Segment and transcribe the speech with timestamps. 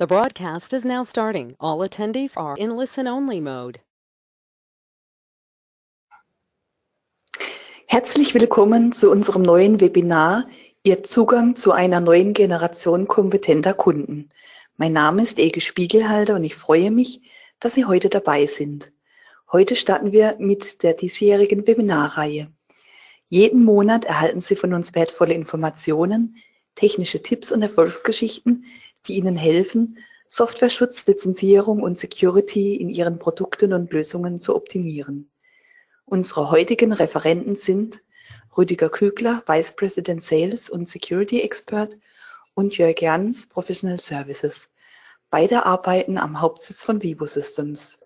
[0.00, 1.56] The broadcast is now starting.
[1.58, 3.80] All attendees are in listen-only mode.
[7.88, 10.46] Herzlich willkommen zu unserem neuen Webinar
[10.84, 14.28] Ihr Zugang zu einer neuen Generation kompetenter Kunden.
[14.76, 17.20] Mein Name ist Ege Spiegelhalter und ich freue mich,
[17.58, 18.92] dass Sie heute dabei sind.
[19.50, 22.52] Heute starten wir mit der diesjährigen Webinarreihe.
[23.26, 26.36] Jeden Monat erhalten Sie von uns wertvolle Informationen,
[26.76, 28.64] technische Tipps und Erfolgsgeschichten,
[29.06, 35.30] die Ihnen helfen, Softwareschutz, Lizenzierung und Security in Ihren Produkten und Lösungen zu optimieren.
[36.04, 38.02] Unsere heutigen Referenten sind
[38.56, 41.96] Rüdiger Kügler, Vice President Sales und Security Expert
[42.54, 44.68] und Jörg Jans, Professional Services.
[45.30, 47.98] Beide arbeiten am Hauptsitz von Vivo Systems.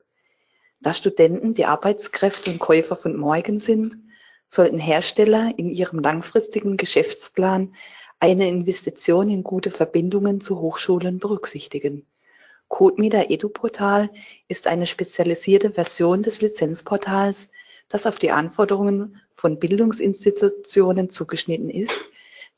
[0.81, 3.97] Da Studenten die Arbeitskräfte und Käufer von morgen sind,
[4.47, 7.75] sollten Hersteller in ihrem langfristigen Geschäftsplan
[8.23, 12.07] eine Investition in gute Verbindungen zu Hochschulen berücksichtigen.
[12.69, 14.11] CodeMeter EduPortal
[14.47, 17.51] ist eine spezialisierte Version des Lizenzportals,
[17.89, 21.99] das auf die Anforderungen von Bildungsinstitutionen zugeschnitten ist,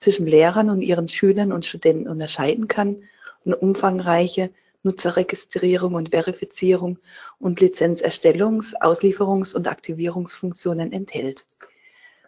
[0.01, 3.05] zwischen Lehrern und ihren Schülern und Studenten unterscheiden kann
[3.47, 4.51] und umfangreiche
[4.83, 6.99] Nutzerregistrierung und Verifizierung
[7.39, 11.47] und Lizenzerstellungs-, Auslieferungs- und Aktivierungsfunktionen enthält.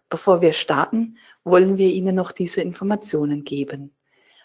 [0.08, 3.94] Bevor wir starten, wollen wir Ihnen noch diese Informationen geben.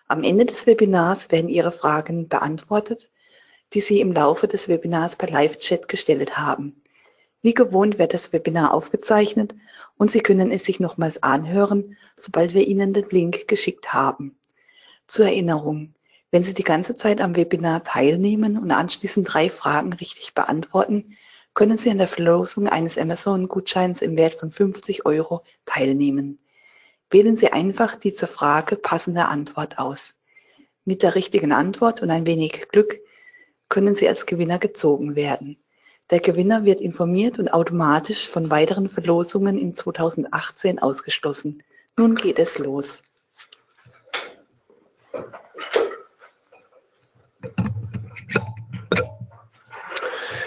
[0.08, 3.12] Am Ende des Webinars werden Ihre Fragen beantwortet,
[3.74, 6.82] die Sie im Laufe des Webinars per Live-Chat gestellt haben.
[7.42, 9.56] Wie gewohnt wird das Webinar aufgezeichnet
[9.98, 14.38] und Sie können es sich nochmals anhören, sobald wir Ihnen den Link geschickt haben.
[15.08, 15.94] Zur Erinnerung,
[16.32, 21.18] wenn Sie die ganze Zeit am Webinar teilnehmen und anschließend drei Fragen richtig beantworten,
[21.54, 26.40] können Sie an der Verlosung eines Amazon-Gutscheins im Wert von 50 Euro teilnehmen.
[27.10, 30.14] Wählen Sie einfach die zur Frage passende Antwort aus.
[30.86, 33.00] Mit der richtigen Antwort und ein wenig Glück
[33.70, 35.58] können Sie als Gewinner gezogen werden.
[36.10, 41.64] Der Gewinner wird informiert und automatisch von weiteren Verlosungen in 2018 ausgeschlossen.
[41.98, 43.04] Nun geht es los.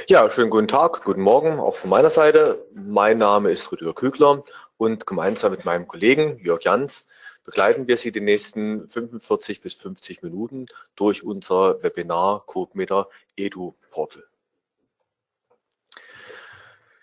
[0.06, 2.66] Ja, schönen guten Tag, guten Morgen auch von meiner Seite.
[2.74, 4.44] Mein Name ist Rüdiger Kügler
[4.76, 7.06] und gemeinsam mit meinem Kollegen Jörg Jans
[7.42, 14.24] begleiten wir Sie die nächsten 45 bis 50 Minuten durch unser Webinar CodeMeter Edu Portal.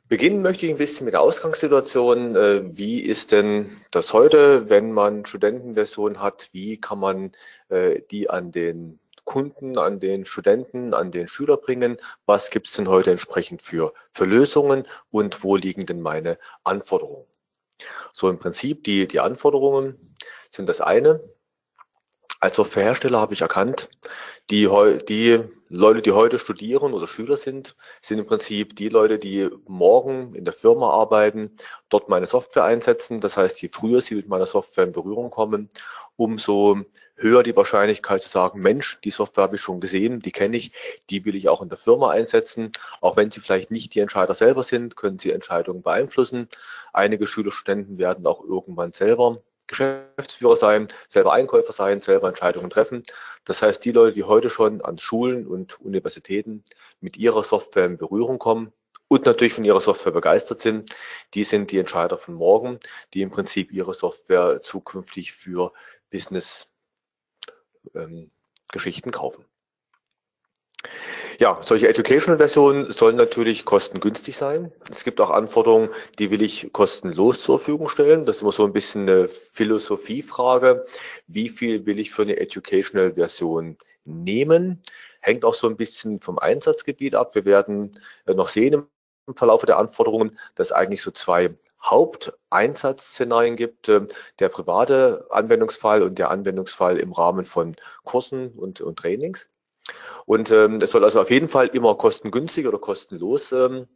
[0.08, 2.36] Beginnen möchte ich ein bisschen mit der Ausgangssituation.
[2.36, 6.50] Äh, wie ist denn das heute, wenn man Studentenversion hat?
[6.52, 7.32] Wie kann man
[7.70, 11.98] äh, die an den Kunden, an den Studenten, an den Schüler bringen.
[12.26, 17.26] Was gibt es denn heute entsprechend für, für Lösungen und wo liegen denn meine Anforderungen?
[18.14, 20.16] So im Prinzip die, die Anforderungen
[20.50, 21.22] sind das eine.
[22.40, 23.88] Als Softwarehersteller habe ich erkannt,
[24.50, 24.68] die,
[25.08, 30.34] die Leute, die heute studieren oder Schüler sind, sind im Prinzip die Leute, die morgen
[30.34, 31.56] in der Firma arbeiten,
[31.90, 33.22] dort meine Software einsetzen.
[33.22, 35.70] Das heißt, je früher sie mit meiner Software in Berührung kommen,
[36.22, 40.56] umso höher die Wahrscheinlichkeit zu sagen, Mensch, die Software habe ich schon gesehen, die kenne
[40.56, 40.72] ich,
[41.10, 42.72] die will ich auch in der Firma einsetzen.
[43.00, 46.48] Auch wenn sie vielleicht nicht die Entscheider selber sind, können sie Entscheidungen beeinflussen.
[46.94, 53.04] Einige Schüler, Studenten werden auch irgendwann selber Geschäftsführer sein, selber Einkäufer sein, selber Entscheidungen treffen.
[53.46, 56.64] Das heißt, die Leute, die heute schon an Schulen und Universitäten
[57.00, 58.74] mit ihrer Software in Berührung kommen
[59.12, 60.96] und natürlich von ihrer Software begeistert sind,
[61.34, 62.80] die sind die Entscheider von morgen,
[63.14, 65.74] die im Prinzip ihre Software zukünftig für
[66.10, 66.70] Business
[67.94, 68.32] ähm,
[69.12, 69.44] kaufen.
[71.40, 74.72] Ja, solche Educational-Versionen sollen natürlich kostengünstig sein.
[74.90, 78.26] Es gibt auch Anforderungen, die will ich kostenlos zur Verfügung stellen.
[78.26, 80.86] Das ist immer so ein bisschen eine Philosophiefrage.
[81.28, 84.82] Wie viel will ich für eine Educational-Version nehmen?
[85.20, 87.36] Hängt auch so ein bisschen vom Einsatzgebiet ab.
[87.36, 88.88] Wir werden äh, noch sehen
[89.28, 94.08] im Verlauf der Anforderungen, dass eigentlich so zwei Haupteinsatzszenarien gibt, ähm,
[94.40, 99.48] der private Anwendungsfall und der Anwendungsfall im Rahmen von Kursen und, und Trainings.
[100.26, 103.88] Und ähm, es soll also auf jeden Fall immer kostengünstig oder kostenlos ähm,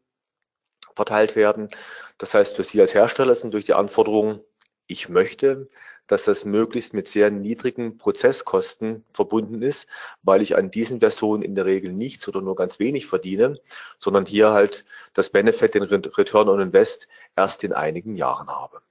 [0.96, 1.70] verteilt werden.
[2.18, 4.42] Das heißt, für Sie als Hersteller sind durch die Anforderungen,
[4.88, 5.70] ich möchte,
[6.08, 9.88] dass das möglichst mit sehr niedrigen Prozesskosten verbunden ist,
[10.24, 13.60] weil ich an diesen Versionen in der Regel nichts oder nur ganz wenig verdiene,
[14.00, 18.82] sondern hier halt das Benefit, den Return on Invest erst in einigen Jahren habe.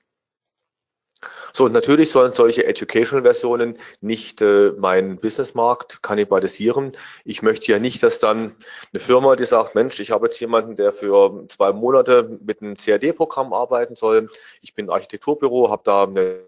[1.52, 6.96] So, und natürlich sollen solche Educational-Versionen nicht äh, meinen Businessmarkt kannibalisieren.
[7.24, 8.56] Ich möchte ja nicht, dass dann
[8.92, 12.76] eine Firma, die sagt, Mensch, ich habe jetzt jemanden, der für zwei Monate mit einem
[12.76, 14.28] CAD-Programm arbeiten soll.
[14.62, 16.40] Ich bin Architekturbüro, habe da eine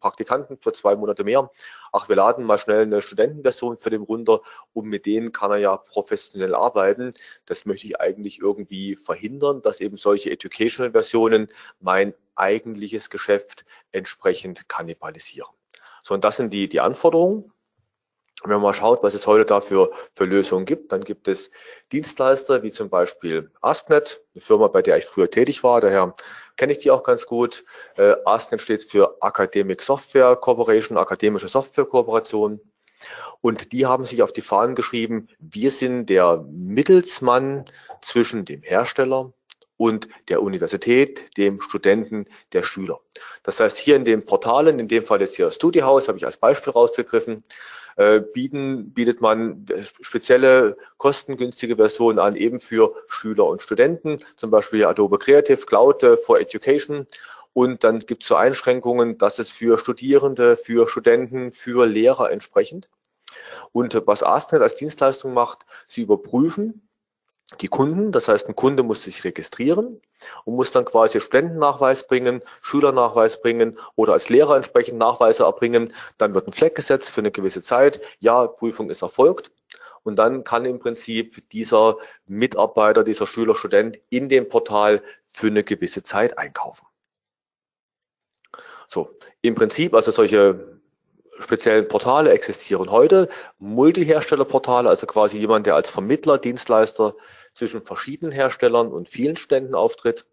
[0.00, 1.50] Praktikanten für zwei Monate mehr.
[1.92, 4.40] Ach, wir laden mal schnell eine Studentenversion für den runter
[4.72, 7.12] und mit denen kann er ja professionell arbeiten.
[7.46, 11.48] Das möchte ich eigentlich irgendwie verhindern, dass eben solche Educational-Versionen
[11.80, 15.50] mein eigentliches Geschäft entsprechend kannibalisieren.
[16.02, 17.52] So, und das sind die, die Anforderungen.
[18.44, 21.50] Wenn man mal schaut, was es heute dafür für Lösungen gibt, dann gibt es
[21.92, 26.14] Dienstleister wie zum Beispiel Astnet, eine Firma, bei der ich früher tätig war, daher
[26.56, 27.64] kenne ich die auch ganz gut.
[27.96, 32.60] Äh, Astnet steht für Academic Software Corporation, akademische Software Kooperation.
[33.40, 37.66] Und die haben sich auf die Fahnen geschrieben, wir sind der Mittelsmann
[38.00, 39.32] zwischen dem Hersteller
[39.76, 43.00] und der Universität, dem Studenten, der Schüler.
[43.42, 46.38] Das heißt, hier in den Portalen, in dem Fall jetzt hier Studiehaus, habe ich als
[46.38, 47.42] Beispiel rausgegriffen,
[47.96, 49.66] äh, bieten, bietet man
[50.02, 56.38] spezielle kostengünstige Versionen an, eben für Schüler und Studenten, zum Beispiel Adobe Creative Cloud for
[56.38, 57.06] Education.
[57.54, 62.90] Und dann gibt es so Einschränkungen, dass es für Studierende, für Studenten, für Lehrer entsprechend.
[63.72, 66.85] Und was ASTNet als Dienstleistung macht, sie überprüfen,
[67.60, 68.12] die Kunden.
[68.12, 70.00] Das heißt, ein Kunde muss sich registrieren
[70.44, 75.92] und muss dann quasi Studentennachweis bringen, Schülernachweis bringen oder als Lehrer entsprechend Nachweise erbringen.
[76.18, 78.00] Dann wird ein Fleck gesetzt für eine gewisse Zeit.
[78.18, 79.52] Ja, Prüfung ist erfolgt.
[80.02, 81.96] Und dann kann im Prinzip dieser
[82.26, 86.86] Mitarbeiter, dieser Schüler, Student in dem Portal für eine gewisse Zeit einkaufen.
[88.88, 89.10] So,
[89.40, 90.75] im Prinzip, also solche
[91.38, 93.28] speziellen Portale existieren heute.
[93.58, 97.14] Multiherstellerportale, also quasi jemand, der als Vermittler, Dienstleister
[97.52, 100.26] zwischen verschiedenen Herstellern und vielen Ständen auftritt.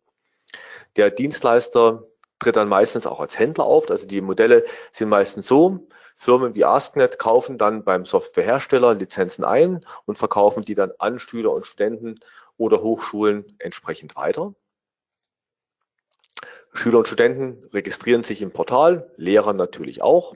[0.95, 2.03] Der Dienstleister
[2.39, 3.89] tritt dann meistens auch als Händler auf.
[3.89, 9.81] Also die Modelle sind meistens so, Firmen wie AskNet kaufen dann beim Softwarehersteller Lizenzen ein
[10.05, 12.19] und verkaufen die dann an Schüler und Studenten
[12.57, 14.53] oder Hochschulen entsprechend weiter.
[16.73, 20.33] Schüler und Studenten registrieren sich im Portal, Lehrer natürlich auch.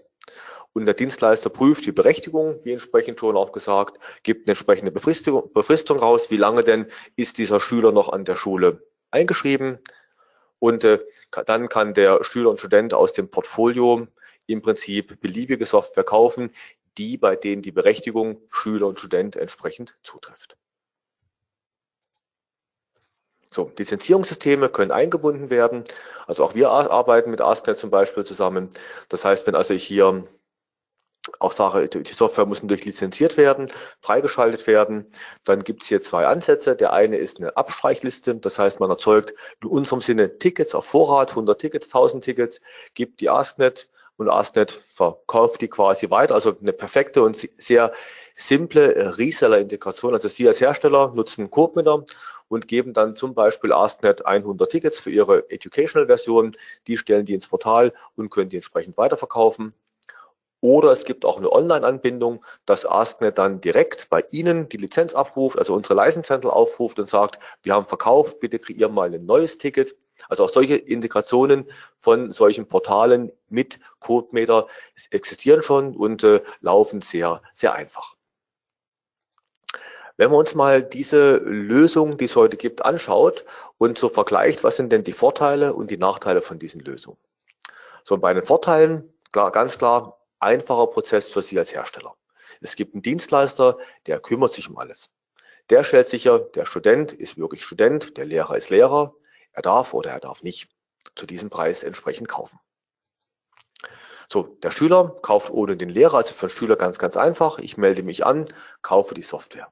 [0.77, 5.51] Und der Dienstleister prüft die Berechtigung, wie entsprechend schon auch gesagt, gibt eine entsprechende Befristung,
[5.51, 6.85] Befristung raus, wie lange denn
[7.15, 9.79] ist dieser Schüler noch an der Schule eingeschrieben.
[10.59, 10.99] Und äh,
[11.47, 14.05] dann kann der Schüler und Student aus dem Portfolio
[14.45, 16.51] im Prinzip beliebige Software kaufen,
[16.99, 20.57] die bei denen die Berechtigung Schüler und Student entsprechend zutrifft.
[23.49, 25.85] So, Lizenzierungssysteme können eingebunden werden.
[26.27, 28.69] Also auch wir arbeiten mit ASCII zum Beispiel zusammen.
[29.09, 30.27] Das heißt, wenn also ich hier
[31.39, 33.71] auch sage, die Software muss natürlich lizenziert werden,
[34.01, 35.11] freigeschaltet werden.
[35.43, 36.75] Dann gibt es hier zwei Ansätze.
[36.75, 38.35] Der eine ist eine Abstreichliste.
[38.35, 42.61] Das heißt, man erzeugt in unserem Sinne Tickets auf Vorrat, 100 Tickets, 1000 Tickets,
[42.93, 46.33] gibt die AskNet und AskNet verkauft die quasi weiter.
[46.33, 47.93] Also eine perfekte und sehr
[48.35, 50.13] simple Reseller-Integration.
[50.13, 52.05] Also Sie als Hersteller nutzen CodeMeter
[52.47, 56.55] und geben dann zum Beispiel AskNet 100 Tickets für Ihre Educational-Version.
[56.87, 59.73] Die stellen die ins Portal und können die entsprechend weiterverkaufen.
[60.61, 65.57] Oder es gibt auch eine Online-Anbindung, dass AskNet dann direkt bei Ihnen die Lizenz abruft,
[65.59, 69.57] also unsere License Central aufruft und sagt, wir haben verkauft, bitte kreieren mal ein neues
[69.57, 69.95] Ticket.
[70.29, 71.69] Also auch solche Integrationen
[71.99, 74.67] von solchen Portalen mit CodeMeter
[75.11, 78.15] existieren schon und äh, laufen sehr, sehr einfach.
[80.17, 83.45] Wenn man uns mal diese Lösung, die es heute gibt, anschaut
[83.77, 87.19] und so vergleicht, was sind denn die Vorteile und die Nachteile von diesen Lösungen?
[88.03, 92.15] So, bei den Vorteilen, klar, ganz klar, einfacher Prozess für Sie als Hersteller.
[92.61, 95.09] Es gibt einen Dienstleister, der kümmert sich um alles.
[95.69, 99.13] Der stellt sicher, der Student ist wirklich Student, der Lehrer ist Lehrer,
[99.51, 100.69] er darf oder er darf nicht
[101.15, 102.59] zu diesem Preis entsprechend kaufen.
[104.29, 107.59] So, der Schüler kauft ohne den Lehrer, also für den Schüler ganz, ganz einfach.
[107.59, 108.45] Ich melde mich an,
[108.81, 109.71] kaufe die Software.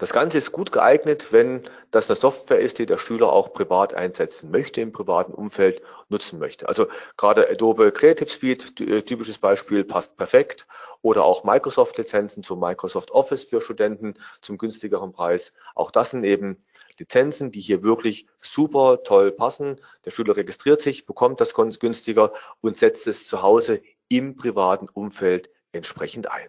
[0.00, 3.92] Das Ganze ist gut geeignet, wenn das eine Software ist, die der Schüler auch privat
[3.92, 6.66] einsetzen möchte, im privaten Umfeld nutzen möchte.
[6.66, 6.86] Also
[7.18, 10.66] gerade Adobe Creative Suite, äh, typisches Beispiel, passt perfekt.
[11.02, 15.52] Oder auch Microsoft-Lizenzen zu Microsoft Office für Studenten zum günstigeren Preis.
[15.74, 16.64] Auch das sind eben
[16.98, 19.76] Lizenzen, die hier wirklich super toll passen.
[20.06, 25.50] Der Schüler registriert sich, bekommt das günstiger und setzt es zu Hause im privaten Umfeld
[25.72, 26.48] entsprechend ein.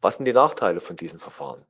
[0.00, 1.66] Was sind die Nachteile von diesen Verfahren?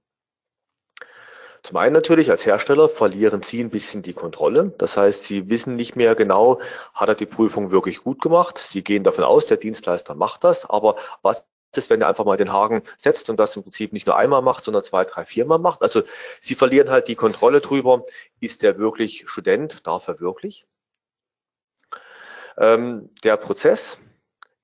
[1.62, 4.74] Zum einen natürlich als Hersteller verlieren Sie ein bisschen die Kontrolle.
[4.78, 6.60] Das heißt, Sie wissen nicht mehr genau,
[6.92, 8.58] hat er die Prüfung wirklich gut gemacht.
[8.58, 10.68] Sie gehen davon aus, der Dienstleister macht das.
[10.68, 14.06] Aber was ist, wenn er einfach mal den Haken setzt und das im Prinzip nicht
[14.06, 15.82] nur einmal macht, sondern zwei, drei, viermal macht?
[15.82, 16.02] Also
[16.40, 18.06] Sie verlieren halt die Kontrolle drüber.
[18.40, 19.86] Ist der wirklich Student?
[19.86, 20.66] Darf er wirklich?
[22.58, 23.98] Ähm, der Prozess,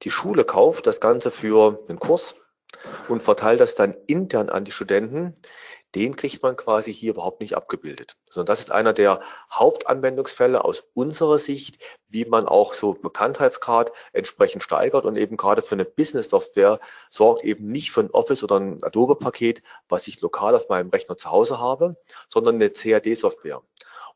[0.02, 2.35] die Schule kauft das Ganze für einen Kurs
[3.09, 5.37] und verteilt das dann intern an die Studenten
[5.95, 8.16] den kriegt man quasi hier überhaupt nicht abgebildet.
[8.30, 11.78] Sondern das ist einer der Hauptanwendungsfälle aus unserer Sicht,
[12.09, 16.80] wie man auch so Bekanntheitsgrad entsprechend steigert und eben gerade für eine Business-Software
[17.11, 21.16] sorgt eben nicht für ein Office oder ein Adobe-Paket, was ich lokal auf meinem Rechner
[21.16, 21.97] zu Hause habe,
[22.28, 23.62] sondern eine CAD-Software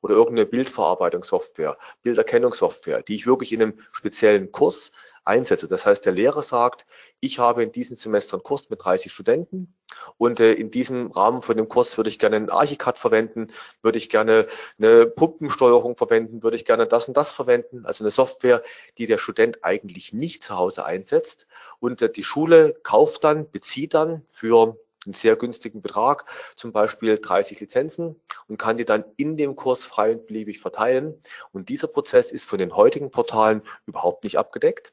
[0.03, 4.93] oder irgendeine Bildverarbeitungssoftware, Bilderkennungssoftware, die ich wirklich in einem speziellen Kurs
[5.25, 5.69] einsetze.
[5.69, 6.87] Das heißt, der Lehrer sagt,
[7.21, 9.75] ich habe in diesem Semester einen Kurs mit 30 Studenten
[10.19, 13.49] und äh, in diesem Rahmen von dem Kurs würde ich gerne einen Archicad verwenden,
[13.83, 17.87] würde ich gerne eine Pumpensteuerung verwenden, würde ich gerne das und das verwenden.
[17.87, 18.63] Also eine Software,
[18.99, 21.47] die der Student eigentlich nicht zu Hause einsetzt
[21.79, 27.19] und äh, die Schule kauft dann, bezieht dann für einen sehr günstigen Betrag, zum Beispiel
[27.19, 31.21] 30 Lizenzen und kann die dann in dem Kurs frei und beliebig verteilen.
[31.53, 34.93] Und dieser Prozess ist von den heutigen Portalen überhaupt nicht abgedeckt.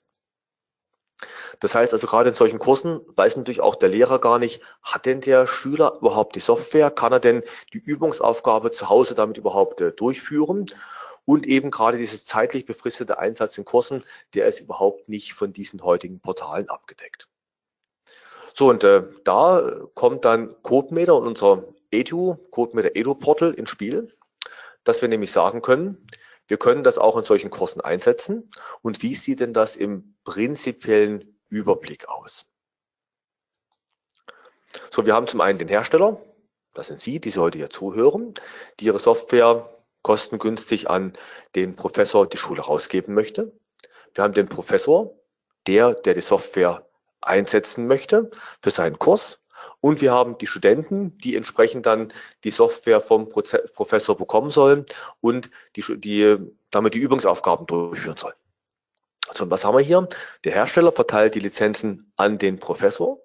[1.60, 5.06] Das heißt also gerade in solchen Kursen weiß natürlich auch der Lehrer gar nicht, hat
[5.06, 6.92] denn der Schüler überhaupt die Software?
[6.92, 10.68] Kann er denn die Übungsaufgabe zu Hause damit überhaupt äh, durchführen?
[11.26, 15.84] Und eben gerade dieses zeitlich befristete Einsatz in Kursen, der ist überhaupt nicht von diesen
[15.84, 17.29] heutigen Portalen abgedeckt.
[18.60, 24.14] So, und äh, da kommt dann CodeMeter und unser Edu, CodeMeter Edu Portal ins Spiel,
[24.84, 26.06] dass wir nämlich sagen können,
[26.50, 28.52] wir können das auch in solchen Kursen einsetzen.
[28.82, 32.46] Und wie sieht denn das im prinzipiellen Überblick aus?
[34.92, 36.22] So, wir haben zum einen den Hersteller,
[36.74, 38.34] das sind Sie, die Sie heute hier zuhören,
[38.82, 41.14] die Ihre Software kostengünstig an
[41.56, 43.54] den Professor die Schule rausgeben möchte.
[44.14, 45.18] Wir haben den Professor,
[45.66, 46.89] der, der die Software
[47.22, 49.38] einsetzen möchte für seinen Kurs.
[49.82, 52.12] Und wir haben die Studenten, die entsprechend dann
[52.44, 54.86] die Software vom Professor bekommen sollen
[55.22, 56.38] und die, die,
[56.70, 58.36] damit die Übungsaufgaben durchführen sollen.
[59.30, 60.08] Also was haben wir hier?
[60.44, 63.22] Der Hersteller verteilt die Lizenzen an den Professor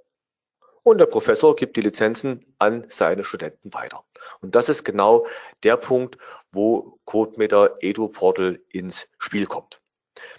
[0.85, 4.05] und der Professor gibt die Lizenzen an seine Studenten weiter.
[4.41, 5.27] Und das ist genau
[5.63, 6.19] der Punkt,
[6.53, 9.81] wo CodeMeter Edu Portal ins Spiel kommt.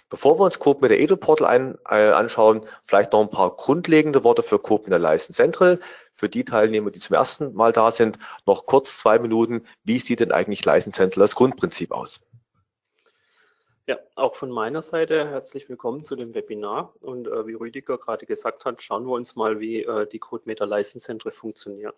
[0.08, 4.42] Bevor wir uns CodeMeter Edu Portal ein, äh, anschauen, vielleicht noch ein paar grundlegende Worte
[4.42, 5.80] für CodeMeter License Central.
[6.14, 9.66] Für die Teilnehmer, die zum ersten Mal da sind, noch kurz zwei Minuten.
[9.84, 12.20] Wie sieht denn eigentlich License Central als Grundprinzip aus?
[13.88, 16.92] Ja, auch von meiner Seite herzlich willkommen zu dem Webinar.
[17.02, 20.66] Und äh, wie Rüdiger gerade gesagt hat, schauen wir uns mal, wie äh, die CodeMeter
[20.66, 21.94] License Central funktioniert.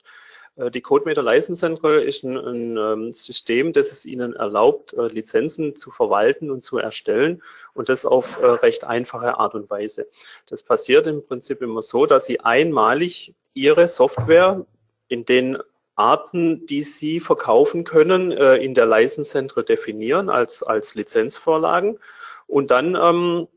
[0.56, 5.08] Äh, die CodeMeter License Central ist ein, ein ähm, System, das es Ihnen erlaubt, äh,
[5.08, 7.42] Lizenzen zu verwalten und zu erstellen
[7.72, 10.08] und das auf äh, recht einfache Art und Weise.
[10.44, 14.66] Das passiert im Prinzip immer so, dass Sie einmalig Ihre Software
[15.08, 15.56] in den
[15.98, 21.98] Arten, die Sie verkaufen können, äh, in der License Central definieren als, als Lizenzvorlagen
[22.46, 23.48] und dann ähm,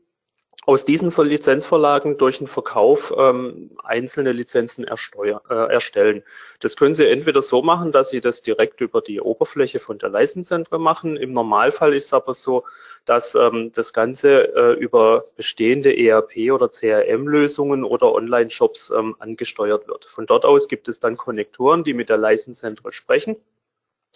[0.64, 6.22] aus diesen Lizenzverlagen durch den Verkauf ähm, einzelne Lizenzen ersteuer, äh, erstellen.
[6.60, 10.10] Das können Sie entweder so machen, dass Sie das direkt über die Oberfläche von der
[10.10, 11.16] License machen.
[11.16, 12.64] Im Normalfall ist es aber so,
[13.04, 20.04] dass ähm, das Ganze äh, über bestehende ERP- oder CRM-Lösungen oder Online-Shops ähm, angesteuert wird.
[20.04, 23.36] Von dort aus gibt es dann Konnektoren, die mit der License sprechen.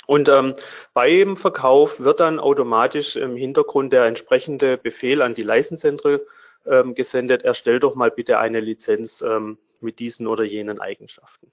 [0.07, 0.55] Und ähm,
[0.95, 6.21] beim Verkauf wird dann automatisch im Hintergrund der entsprechende Befehl an die License
[6.64, 11.50] ähm, gesendet, erstell doch mal bitte eine Lizenz ähm, mit diesen oder jenen Eigenschaften.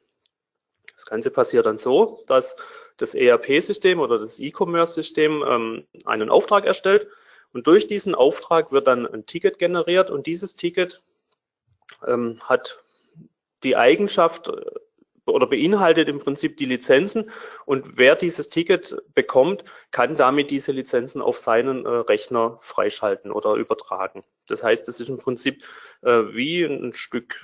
[0.93, 2.55] Das Ganze passiert dann so, dass
[2.97, 7.07] das ERP-System oder das E-Commerce-System ähm, einen Auftrag erstellt
[7.53, 11.03] und durch diesen Auftrag wird dann ein Ticket generiert und dieses Ticket
[12.05, 12.83] ähm, hat
[13.63, 14.61] die Eigenschaft äh,
[15.25, 17.31] oder beinhaltet im Prinzip die Lizenzen
[17.65, 23.53] und wer dieses Ticket bekommt, kann damit diese Lizenzen auf seinen äh, Rechner freischalten oder
[23.53, 24.23] übertragen.
[24.47, 25.63] Das heißt, es ist im Prinzip
[26.01, 27.35] äh, wie ein Stück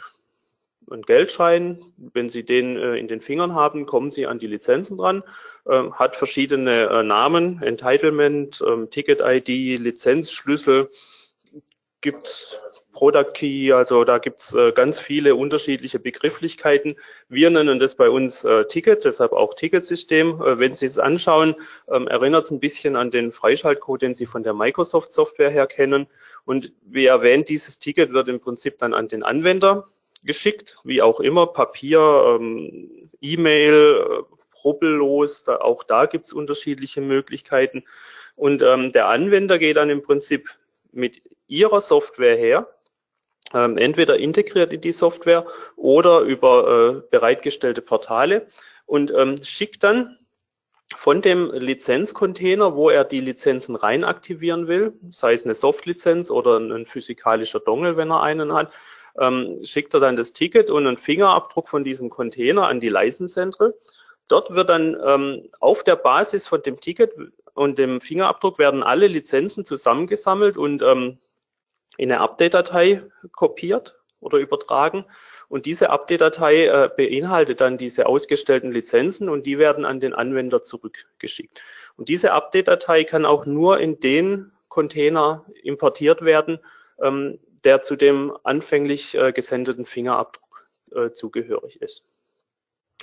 [0.91, 1.93] ein Geldschein.
[1.97, 5.23] Wenn Sie den äh, in den Fingern haben, kommen Sie an die Lizenzen dran.
[5.69, 10.89] Ähm, hat verschiedene äh, Namen, Entitlement, ähm, Ticket-ID, Lizenzschlüssel,
[12.01, 12.59] gibt
[12.91, 16.95] Product Key, also da gibt's äh, ganz viele unterschiedliche Begrifflichkeiten.
[17.27, 20.39] Wir nennen das bei uns äh, Ticket, deshalb auch Ticketsystem.
[20.39, 21.55] Wenn Sie es anschauen,
[21.87, 25.67] ähm, erinnert es ein bisschen an den Freischaltcode, den Sie von der Microsoft Software her
[25.67, 26.07] kennen.
[26.45, 29.87] Und wie erwähnt, dieses Ticket wird im Prinzip dann an den Anwender
[30.23, 32.39] geschickt, wie auch immer, Papier,
[33.21, 34.25] E-Mail,
[34.63, 37.83] rubbellos, da, auch da gibt's unterschiedliche Möglichkeiten.
[38.35, 40.49] Und ähm, der Anwender geht dann im Prinzip
[40.91, 42.67] mit ihrer Software her,
[43.53, 48.47] ähm, entweder integriert in die Software oder über äh, bereitgestellte Portale
[48.85, 50.17] und ähm, schickt dann
[50.95, 56.59] von dem Lizenzcontainer, wo er die Lizenzen rein aktivieren will, sei es eine Soft-Lizenz oder
[56.59, 58.71] ein physikalischer Dongle, wenn er einen hat,
[59.19, 63.39] ähm, schickt er dann das Ticket und einen Fingerabdruck von diesem Container an die License
[64.29, 67.13] dort wird dann ähm, auf der Basis von dem Ticket
[67.53, 71.17] und dem Fingerabdruck werden alle Lizenzen zusammengesammelt und ähm,
[71.97, 75.05] in eine Update-Datei kopiert oder übertragen.
[75.49, 80.61] Und diese Update-Datei äh, beinhaltet dann diese ausgestellten Lizenzen und die werden an den Anwender
[80.61, 81.59] zurückgeschickt.
[81.97, 86.59] Und diese Update-Datei kann auch nur in den Container importiert werden,
[87.01, 92.03] ähm, der zu dem anfänglich äh, gesendeten Fingerabdruck äh, zugehörig ist.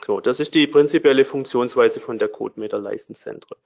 [0.04, 3.58] So, das ist die prinzipielle Funktionsweise von der CodeMeter Central.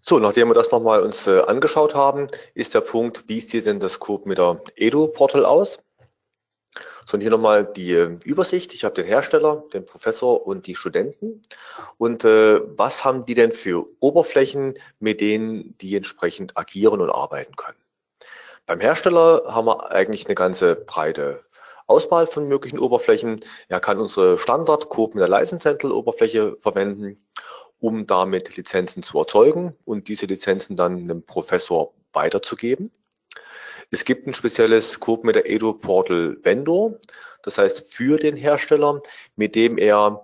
[0.00, 3.80] So, nachdem wir das nochmal uns äh, angeschaut haben, ist der Punkt, wie sieht denn
[3.80, 5.78] das CodeMeter Edu Portal aus?
[7.06, 8.74] So, und hier nochmal die äh, Übersicht.
[8.74, 11.42] Ich habe den Hersteller, den Professor und die Studenten.
[11.98, 17.56] Und äh, was haben die denn für Oberflächen, mit denen die entsprechend agieren und arbeiten
[17.56, 17.78] können?
[18.66, 21.44] Beim Hersteller haben wir eigentlich eine ganze breite
[21.92, 23.44] Auswahl von möglichen Oberflächen.
[23.68, 27.22] Er kann unsere Standard der License Central Oberfläche verwenden,
[27.80, 32.90] um damit Lizenzen zu erzeugen und diese Lizenzen dann einem Professor weiterzugeben.
[33.90, 35.46] Es gibt ein spezielles Coop mit der
[36.42, 36.98] Vendor,
[37.42, 39.02] das heißt für den Hersteller,
[39.36, 40.22] mit dem er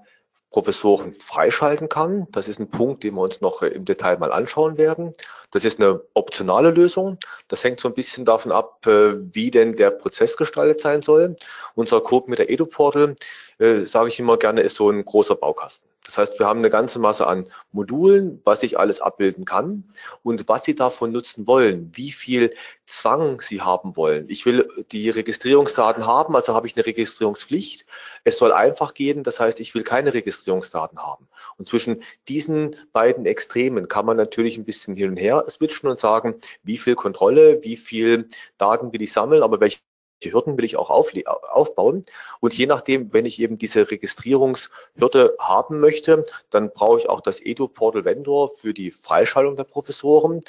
[0.51, 2.27] Professoren freischalten kann.
[2.33, 5.13] Das ist ein Punkt, den wir uns noch im Detail mal anschauen werden.
[5.51, 7.19] Das ist eine optionale Lösung.
[7.49, 11.37] Das hängt so ein bisschen davon ab, äh, wie denn der Prozess gestaltet sein soll.
[11.75, 13.17] Unser Code mit der EduPortal,
[13.59, 15.89] äh, sage ich immer gerne, ist so ein großer Baukasten.
[16.09, 19.85] Das heißt, wir haben eine ganze Masse an Modulen, was ich alles abbilden kann
[20.23, 22.55] und was Sie davon nutzen wollen, wie viel
[22.87, 24.25] Zwang Sie haben wollen.
[24.31, 27.85] Ich will die Registrierungsdaten haben, also habe ich eine Registrierungspflicht.
[28.25, 31.29] Es soll einfach gehen, das heißt, ich will keine Registrierungsdaten haben.
[31.59, 35.99] Und zwischen diesen beiden Extremen kann man natürlich ein bisschen hin und her switchen und
[35.99, 39.81] sagen, wie viel Kontrolle, wie viel Daten will ich sammeln, aber welche
[40.23, 42.05] die Hürden will ich auch aufbauen.
[42.41, 47.41] Und je nachdem, wenn ich eben diese Registrierungshürde haben möchte, dann brauche ich auch das
[47.41, 50.43] Edu Portal Vendor für die Freischaltung der Professoren.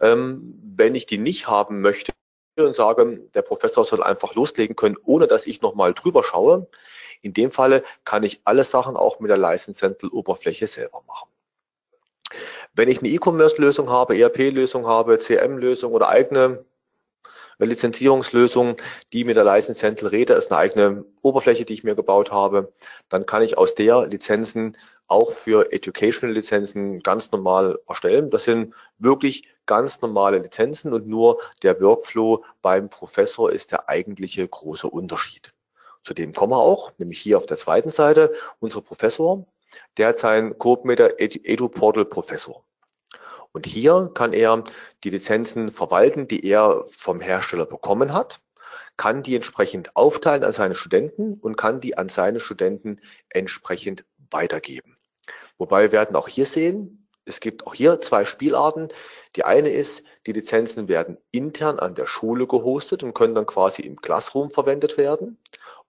[0.00, 2.12] Ähm, wenn ich die nicht haben möchte
[2.56, 6.68] und sage, der Professor soll einfach loslegen können, ohne dass ich nochmal drüber schaue,
[7.22, 11.28] in dem Falle kann ich alle Sachen auch mit der License Central Oberfläche selber machen.
[12.74, 16.64] Wenn ich eine E-Commerce-Lösung habe, ERP-Lösung habe, CM-Lösung oder eigene
[17.64, 18.76] Lizenzierungslösung,
[19.12, 22.72] die mit der License Central rede, ist eine eigene Oberfläche, die ich mir gebaut habe.
[23.08, 28.30] Dann kann ich aus der Lizenzen auch für Educational Lizenzen ganz normal erstellen.
[28.30, 34.46] Das sind wirklich ganz normale Lizenzen und nur der Workflow beim Professor ist der eigentliche
[34.46, 35.54] große Unterschied.
[36.02, 39.46] Zu dem kommen wir auch, nämlich hier auf der zweiten Seite, unser Professor,
[39.96, 42.65] der hat seinen CodeMeter Edu Portal Professor.
[43.56, 44.64] Und hier kann er
[45.02, 48.42] die Lizenzen verwalten, die er vom Hersteller bekommen hat,
[48.98, 54.98] kann die entsprechend aufteilen an seine Studenten und kann die an seine Studenten entsprechend weitergeben.
[55.56, 58.88] Wobei wir werden auch hier sehen, es gibt auch hier zwei Spielarten.
[59.36, 63.80] Die eine ist, die Lizenzen werden intern an der Schule gehostet und können dann quasi
[63.80, 65.38] im Classroom verwendet werden.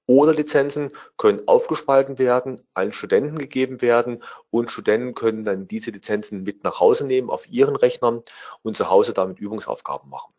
[0.07, 6.43] Oder Lizenzen können aufgespalten werden, an Studenten gegeben werden und Studenten können dann diese Lizenzen
[6.43, 8.23] mit nach Hause nehmen auf ihren Rechnern
[8.63, 10.33] und zu Hause damit Übungsaufgaben machen.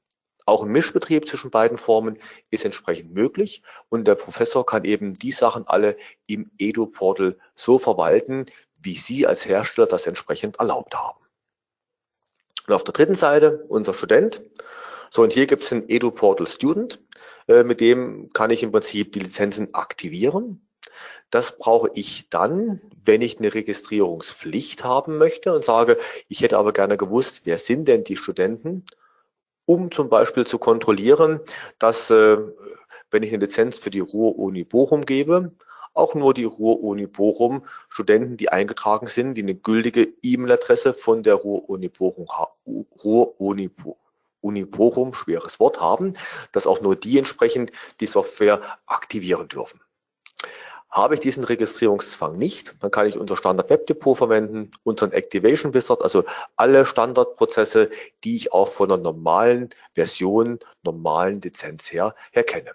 [0.46, 2.18] Auch ein Mischbetrieb zwischen beiden Formen
[2.50, 8.46] ist entsprechend möglich und der Professor kann eben die Sachen alle im Edu-Portal so verwalten,
[8.80, 11.22] wie Sie als Hersteller das entsprechend erlaubt haben.
[12.66, 14.40] Und auf der dritten Seite unser Student.
[15.10, 16.98] So, und hier gibt es den Edu-Portal Student.
[17.48, 20.68] Äh, mit dem kann ich im Prinzip die Lizenzen aktivieren.
[21.30, 26.72] Das brauche ich dann, wenn ich eine Registrierungspflicht haben möchte und sage, ich hätte aber
[26.72, 28.84] gerne gewusst, wer sind denn die Studenten,
[29.66, 31.40] um zum Beispiel zu kontrollieren,
[31.78, 32.38] dass, äh,
[33.10, 35.52] wenn ich eine Lizenz für die Ruhr-Uni Bochum gebe,
[35.94, 41.34] auch nur die Ruhr-Uni Bochum Studenten, die eingetragen sind, die eine gültige E-Mail-Adresse von der
[41.34, 42.26] Ruhr-Uni Bochum,
[42.66, 44.07] Ruhr-Uni Bochum
[44.40, 46.14] Uni Bochum, schweres Wort haben,
[46.52, 49.80] dass auch nur die entsprechend die Software aktivieren dürfen.
[50.90, 56.02] Habe ich diesen Registrierungszwang nicht, dann kann ich unser Standard Webdepot verwenden, unseren Activation Wizard,
[56.02, 56.24] also
[56.56, 57.90] alle Standardprozesse,
[58.24, 62.70] die ich auch von einer normalen Version, normalen Lizenz her, her kenne.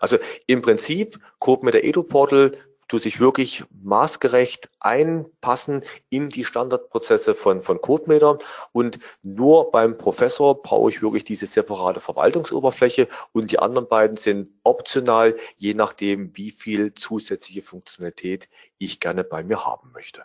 [0.00, 2.52] Also im Prinzip Code mit der Edu Portal
[2.88, 8.38] du sich wirklich maßgerecht einpassen in die Standardprozesse von, von CodeMeter
[8.72, 14.50] und nur beim Professor brauche ich wirklich diese separate Verwaltungsoberfläche und die anderen beiden sind
[14.64, 18.48] optional, je nachdem, wie viel zusätzliche Funktionalität
[18.78, 20.24] ich gerne bei mir haben möchte.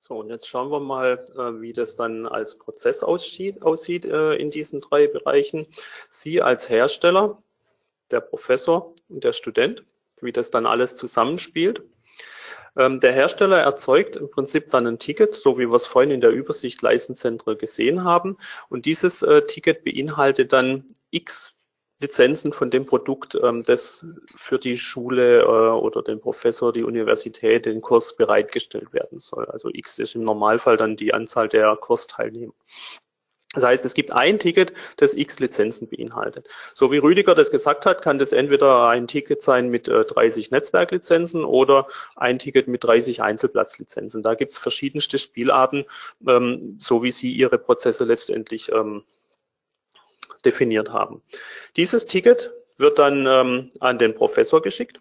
[0.00, 4.34] So, und jetzt schauen wir mal, äh, wie das dann als Prozess aussieht, aussieht äh,
[4.34, 5.66] in diesen drei Bereichen.
[6.10, 7.40] Sie als Hersteller,
[8.10, 9.84] der Professor und der Student
[10.22, 11.82] wie das dann alles zusammenspielt.
[12.76, 16.20] Ähm, der Hersteller erzeugt im Prinzip dann ein Ticket, so wie wir es vorhin in
[16.20, 18.38] der Übersicht Leistenzentren gesehen haben.
[18.68, 21.54] Und dieses äh, Ticket beinhaltet dann x
[22.02, 24.04] Lizenzen von dem Produkt, ähm, das
[24.34, 29.46] für die Schule äh, oder den Professor, die Universität, den Kurs bereitgestellt werden soll.
[29.46, 32.52] Also X ist im Normalfall dann die Anzahl der Kursteilnehmer.
[33.54, 36.48] Das heißt, es gibt ein Ticket, das x Lizenzen beinhaltet.
[36.74, 40.50] So wie Rüdiger das gesagt hat, kann das entweder ein Ticket sein mit äh, 30
[40.50, 41.86] Netzwerklizenzen oder
[42.16, 44.22] ein Ticket mit 30 Einzelplatzlizenzen.
[44.22, 45.84] Da gibt es verschiedenste Spielarten,
[46.26, 49.04] ähm, so wie Sie Ihre Prozesse letztendlich ähm,
[50.46, 51.22] definiert haben.
[51.76, 55.00] Dieses Ticket wird dann ähm, an den Professor geschickt.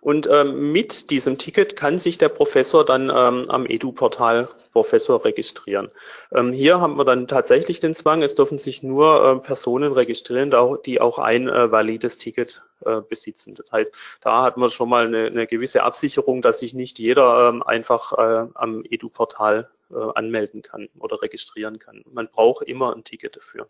[0.00, 5.90] Und ähm, mit diesem Ticket kann sich der Professor dann ähm, am Edu-Portal Professor registrieren.
[6.32, 10.54] Ähm, hier haben wir dann tatsächlich den Zwang, es dürfen sich nur äh, Personen registrieren,
[10.86, 13.54] die auch ein äh, valides Ticket äh, besitzen.
[13.54, 17.50] Das heißt, da hat man schon mal eine, eine gewisse Absicherung, dass sich nicht jeder
[17.50, 22.02] ähm, einfach äh, am Edu-Portal äh, anmelden kann oder registrieren kann.
[22.10, 23.68] Man braucht immer ein Ticket dafür.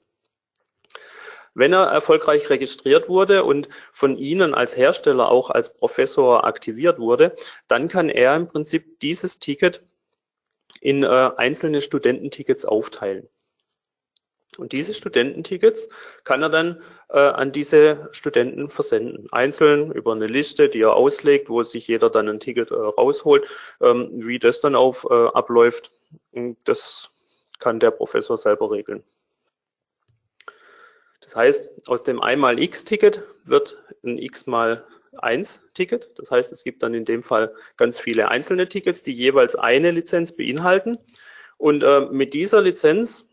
[1.55, 7.35] Wenn er erfolgreich registriert wurde und von Ihnen als Hersteller auch als Professor aktiviert wurde,
[7.67, 9.83] dann kann er im Prinzip dieses Ticket
[10.81, 13.29] in äh, einzelne Studententickets aufteilen.
[14.59, 15.89] Und diese Studententickets
[16.25, 19.29] kann er dann äh, an diese Studenten versenden.
[19.31, 23.47] Einzeln über eine Liste, die er auslegt, wo sich jeder dann ein Ticket äh, rausholt.
[23.81, 25.93] Ähm, wie das dann auf äh, abläuft,
[26.65, 27.11] das
[27.59, 29.05] kann der Professor selber regeln.
[31.21, 34.85] Das heißt, aus dem einmal X-Ticket wird ein X mal
[35.19, 36.11] 1 Ticket.
[36.17, 39.91] Das heißt, es gibt dann in dem Fall ganz viele einzelne Tickets, die jeweils eine
[39.91, 40.99] Lizenz beinhalten.
[41.59, 43.29] Und äh, mit dieser Lizenz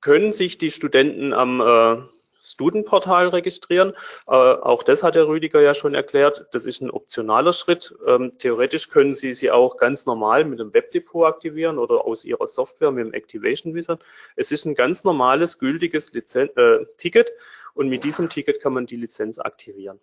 [0.00, 2.02] können sich die Studenten am äh,
[2.40, 3.92] Studenportal registrieren.
[4.26, 6.46] Äh, auch das hat der Rüdiger ja schon erklärt.
[6.52, 7.94] Das ist ein optionaler Schritt.
[8.06, 12.46] Ähm, theoretisch können Sie sie auch ganz normal mit dem Webdepot aktivieren oder aus Ihrer
[12.46, 14.02] Software mit dem Activation Wizard.
[14.36, 17.32] Es ist ein ganz normales, gültiges Lizen äh, Ticket
[17.74, 20.00] und mit diesem Ticket kann man die Lizenz aktivieren.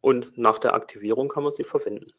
[0.00, 2.12] Und nach der Aktivierung kann man sie verwenden.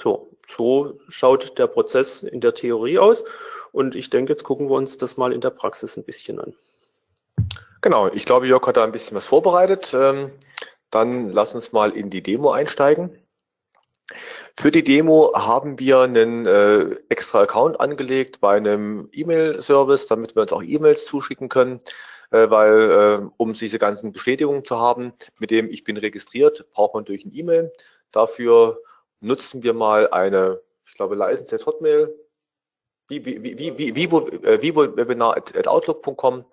[0.00, 3.24] So, so schaut der Prozess in der Theorie aus.
[3.72, 6.54] Und ich denke, jetzt gucken wir uns das mal in der Praxis ein bisschen an.
[7.82, 9.94] Genau, ich glaube, Jörg hat da ein bisschen was vorbereitet.
[9.94, 10.30] Ähm,
[10.90, 13.16] dann lass uns mal in die Demo einsteigen.
[14.56, 20.42] Für die Demo haben wir einen äh, extra Account angelegt bei einem E-Mail-Service, damit wir
[20.42, 21.80] uns auch E-Mails zuschicken können,
[22.30, 26.94] äh, weil äh, um diese ganzen Bestätigungen zu haben, mit dem ich bin registriert, braucht
[26.94, 27.72] man durch ein E-Mail.
[28.10, 28.82] Dafür
[29.20, 32.12] nutzen wir mal eine, ich glaube, License Hotmail,
[33.08, 34.10] wie, wie, wie, wie, wie, wie,
[34.74, 36.44] webinar.outlook.com.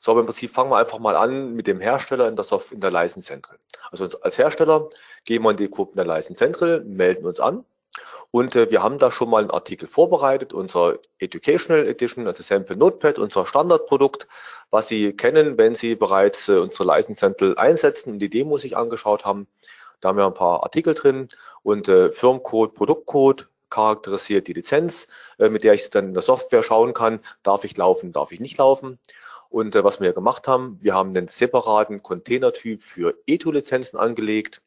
[0.00, 2.74] So, aber im Prinzip fangen wir einfach mal an mit dem Hersteller in der, Software,
[2.74, 3.58] in der License Central.
[3.90, 4.90] Also als Hersteller
[5.24, 7.64] gehen wir in die Gruppe der License Central, melden uns an
[8.30, 12.76] und äh, wir haben da schon mal einen Artikel vorbereitet, unser Educational Edition, also Sample
[12.76, 14.28] Notepad, unser Standardprodukt,
[14.70, 18.76] was Sie kennen, wenn Sie bereits äh, unsere License Central einsetzen und die Demo sich
[18.76, 19.48] angeschaut haben.
[20.00, 21.28] Da haben wir ein paar Artikel drin
[21.62, 25.06] und äh, Firmcode, Produktcode, charakterisiert die Lizenz,
[25.38, 28.40] äh, mit der ich dann in der Software schauen kann, darf ich laufen, darf ich
[28.40, 28.98] nicht laufen.
[29.50, 34.62] Und äh, was wir gemacht haben, wir haben einen separaten Containertyp für ETO-Lizenzen angelegt,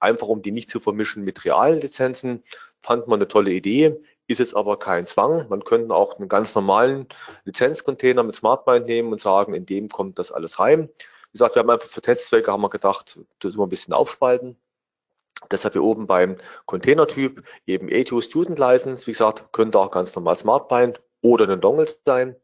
[0.00, 2.42] einfach um die nicht zu vermischen mit realen Lizenzen.
[2.82, 5.48] Fand man eine tolle Idee, ist jetzt aber kein Zwang.
[5.48, 7.06] Man könnte auch einen ganz normalen
[7.44, 10.88] Lizenzcontainer mit SmartBind nehmen und sagen, in dem kommt das alles rein.
[11.30, 14.56] Wie gesagt, wir haben einfach für Testzwecke haben wir gedacht, das immer ein bisschen aufspalten.
[15.50, 19.06] Deshalb hier oben beim Containertyp eben ATO Student License.
[19.06, 22.36] Wie gesagt, könnte auch ganz normal SmartBind oder ein Dongle sein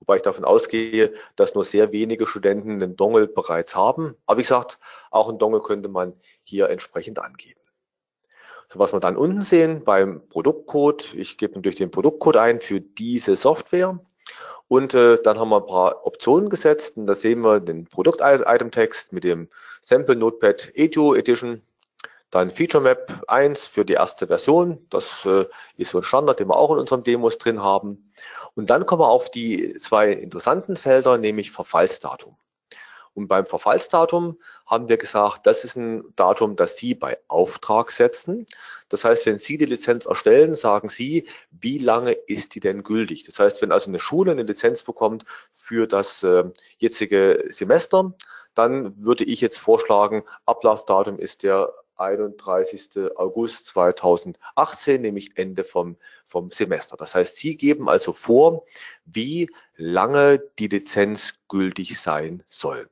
[0.00, 4.16] wobei ich davon ausgehe, dass nur sehr wenige Studenten einen Dongle bereits haben.
[4.26, 4.78] Aber wie gesagt,
[5.10, 7.60] auch einen Dongle könnte man hier entsprechend angeben.
[8.72, 12.80] So, was wir dann unten sehen beim Produktcode, ich gebe natürlich den Produktcode ein für
[12.80, 13.98] diese Software
[14.68, 19.12] und äh, dann haben wir ein paar Optionen gesetzt und da sehen wir den Produkt-Item-Text
[19.12, 19.48] mit dem
[19.80, 21.62] Sample Notepad Edu Edition
[22.30, 24.86] dann Feature Map 1 für die erste Version.
[24.90, 28.12] Das äh, ist so ein Standard, den wir auch in unserem Demos drin haben.
[28.54, 32.36] Und dann kommen wir auf die zwei interessanten Felder, nämlich Verfallsdatum.
[33.14, 38.46] Und beim Verfallsdatum haben wir gesagt, das ist ein Datum, das Sie bei Auftrag setzen.
[38.88, 43.24] Das heißt, wenn Sie die Lizenz erstellen, sagen Sie, wie lange ist die denn gültig?
[43.24, 46.44] Das heißt, wenn also eine Schule eine Lizenz bekommt für das äh,
[46.78, 48.14] jetzige Semester,
[48.54, 52.90] dann würde ich jetzt vorschlagen, Ablaufdatum ist der 31.
[53.16, 56.96] August 2018, nämlich Ende vom, vom Semester.
[56.96, 58.64] Das heißt, Sie geben also vor,
[59.04, 62.88] wie lange die Lizenz gültig sein soll.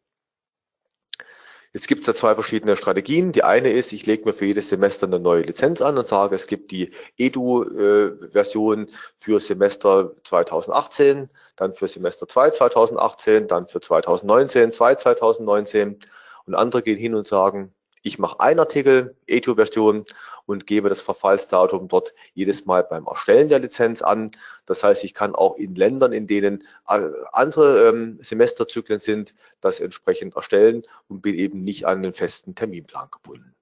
[1.75, 3.33] Jetzt gibt es da zwei verschiedene Strategien.
[3.33, 6.35] Die eine ist, ich lege mir für jedes Semester eine neue Lizenz an und sage,
[6.35, 14.73] es gibt die Edu-Version für Semester 2018, dann für Semester 2 2018, dann für 2019,
[14.73, 15.99] 2 2019.
[16.47, 20.07] Und andere gehen hin und sagen, ich mache einen Artikel, Edu-Version,
[20.49, 24.31] und gebe das Verfallsdatum dort jedes Mal beim Erstellen der Lizenz an.
[24.65, 27.01] Das heißt, ich kann auch in Ländern, in denen äh,
[27.33, 33.11] andere ähm, Semesterzyklen sind, das entsprechend erstellen und bin eben nicht an den festen Terminplan
[33.11, 33.55] gebunden.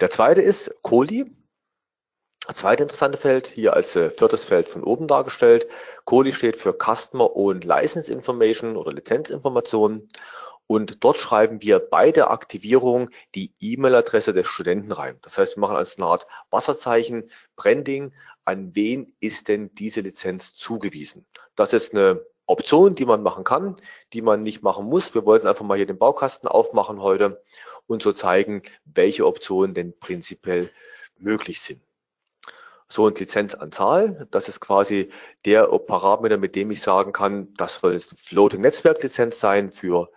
[0.00, 1.24] Der zweite ist Koli.
[2.46, 5.66] Das zweite interessante Feld, hier als äh, viertes Feld von oben dargestellt.
[6.04, 10.06] Koli steht für Customer Owned License Information oder Lizenzinformation.
[10.70, 15.18] Und dort schreiben wir bei der Aktivierung die E-Mail-Adresse des Studenten rein.
[15.22, 20.54] Das heißt, wir machen als eine Art Wasserzeichen, Branding, an wen ist denn diese Lizenz
[20.54, 21.26] zugewiesen.
[21.56, 23.74] Das ist eine Option, die man machen kann,
[24.12, 25.12] die man nicht machen muss.
[25.12, 27.42] Wir wollten einfach mal hier den Baukasten aufmachen heute
[27.88, 30.70] und so zeigen, welche Optionen denn prinzipiell
[31.18, 31.82] möglich sind.
[32.88, 35.10] So und Lizenzanzahl, das ist quasi
[35.44, 40.12] der Parameter, mit dem ich sagen kann, das soll jetzt Floating Netzwerk Lizenz sein für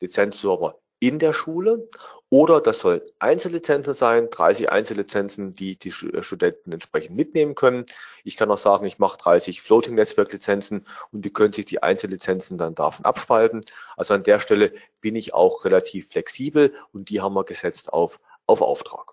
[0.00, 1.88] Lizenzserver in der Schule
[2.28, 7.86] oder das soll Einzellizenzen sein, 30 Einzellizenzen, die die äh, Studenten entsprechend mitnehmen können.
[8.24, 12.74] Ich kann auch sagen, ich mache 30 Floating-Netzwerk-Lizenzen und die können sich die Einzellizenzen dann
[12.74, 13.60] davon abspalten.
[13.96, 18.18] Also an der Stelle bin ich auch relativ flexibel und die haben wir gesetzt auf,
[18.46, 19.12] auf Auftrag.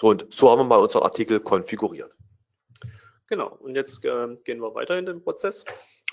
[0.00, 2.12] So, und so haben wir mal unseren Artikel konfiguriert.
[3.26, 5.64] Genau, und jetzt äh, gehen wir weiter in den Prozess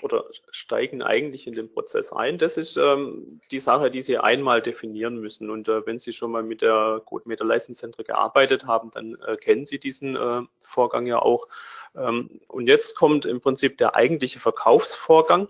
[0.02, 2.38] oder steigen eigentlich in den Prozess ein.
[2.38, 5.50] Das ist ähm, die Sache, die Sie einmal definieren müssen.
[5.50, 9.66] Und äh, wenn Sie schon mal mit der CodeMeter Leistungszentren gearbeitet haben, dann äh, kennen
[9.66, 11.48] Sie diesen äh, Vorgang ja auch.
[11.96, 15.48] Ähm, und jetzt kommt im Prinzip der eigentliche Verkaufsvorgang.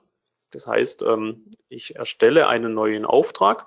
[0.51, 3.67] Das heißt, ähm, ich erstelle einen neuen Auftrag.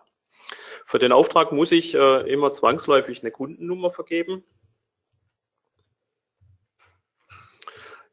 [0.86, 4.44] Für den Auftrag muss ich äh, immer zwangsläufig eine Kundennummer vergeben.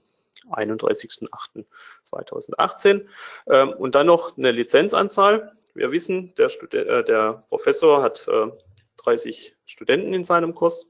[0.50, 3.06] 31.08.2018.
[3.48, 5.52] Ähm, und dann noch eine Lizenzanzahl.
[5.74, 8.48] Wir wissen, der, Studi äh, der Professor hat äh,
[8.96, 10.88] 30 Studenten in seinem Kurs.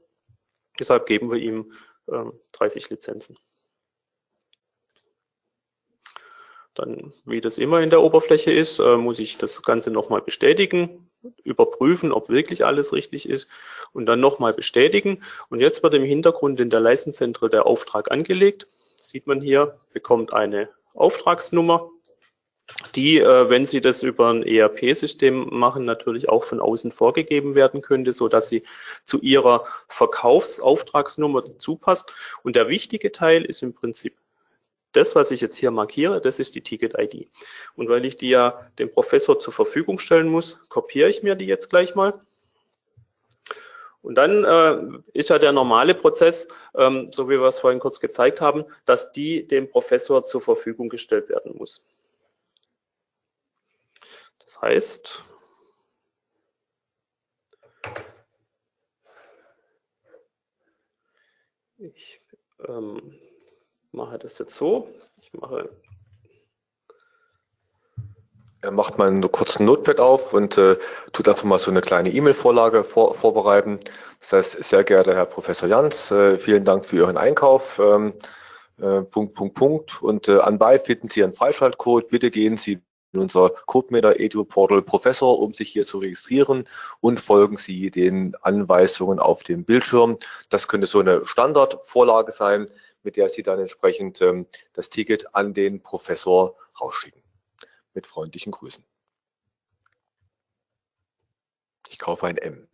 [0.79, 1.71] Deshalb geben wir ihm
[2.51, 3.37] 30 ähm, Lizenzen.
[6.75, 11.09] Dann, wie das immer in der Oberfläche ist, äh, muss ich das Ganze nochmal bestätigen,
[11.43, 13.49] überprüfen, ob wirklich alles richtig ist
[13.91, 15.23] und dann nochmal bestätigen.
[15.49, 18.67] Und jetzt wird im Hintergrund in der Leistenzentrum der Auftrag angelegt.
[18.95, 21.89] sieht man hier, bekommt eine Auftragsnummer
[22.95, 27.81] die, äh, wenn Sie das über ein ERP-System machen, natürlich auch von außen vorgegeben werden
[27.81, 28.63] könnte, so dass sie
[29.03, 32.11] zu Ihrer Verkaufsauftragsnummer dazu passt.
[32.43, 34.15] Und der wichtige Teil ist im Prinzip
[34.93, 37.29] das, was ich jetzt hier markiere, das ist die Ticket-ID.
[37.75, 41.45] Und weil ich die ja dem Professor zur Verfügung stellen muss, kopiere ich mir die
[41.45, 42.19] jetzt gleich mal.
[44.01, 47.99] Und dann äh, ist ja der normale Prozess, ähm, so wie wir es vorhin kurz
[47.99, 51.83] gezeigt haben, dass die dem Professor zur Verfügung gestellt werden muss.
[54.49, 55.23] Das heißt,
[61.77, 62.19] ich
[62.67, 63.13] ähm,
[63.91, 64.89] mache das jetzt so.
[65.17, 65.69] Ich mache
[68.61, 70.79] er macht mal einen kurzen Notepad auf und äh,
[71.13, 73.79] tut einfach mal so eine kleine E-Mail-Vorlage vor, vorbereiten.
[74.19, 77.77] Das heißt, sehr geehrter Herr Professor Jans, äh, vielen Dank für Ihren Einkauf.
[77.77, 78.15] Ähm,
[78.81, 80.01] äh, Punkt, Punkt, Punkt.
[80.01, 82.09] Und äh, anbei finden Sie einen Freischaltcode.
[82.09, 82.81] Bitte gehen Sie
[83.17, 86.67] unser CodeMeter Edu Portal Professor, um sich hier zu registrieren
[87.01, 90.17] und folgen Sie den Anweisungen auf dem Bildschirm.
[90.49, 92.69] Das könnte so eine Standardvorlage sein,
[93.03, 97.21] mit der Sie dann entsprechend ähm, das Ticket an den Professor rausschicken.
[97.93, 98.83] Mit freundlichen Grüßen.
[101.89, 102.67] Ich kaufe ein M.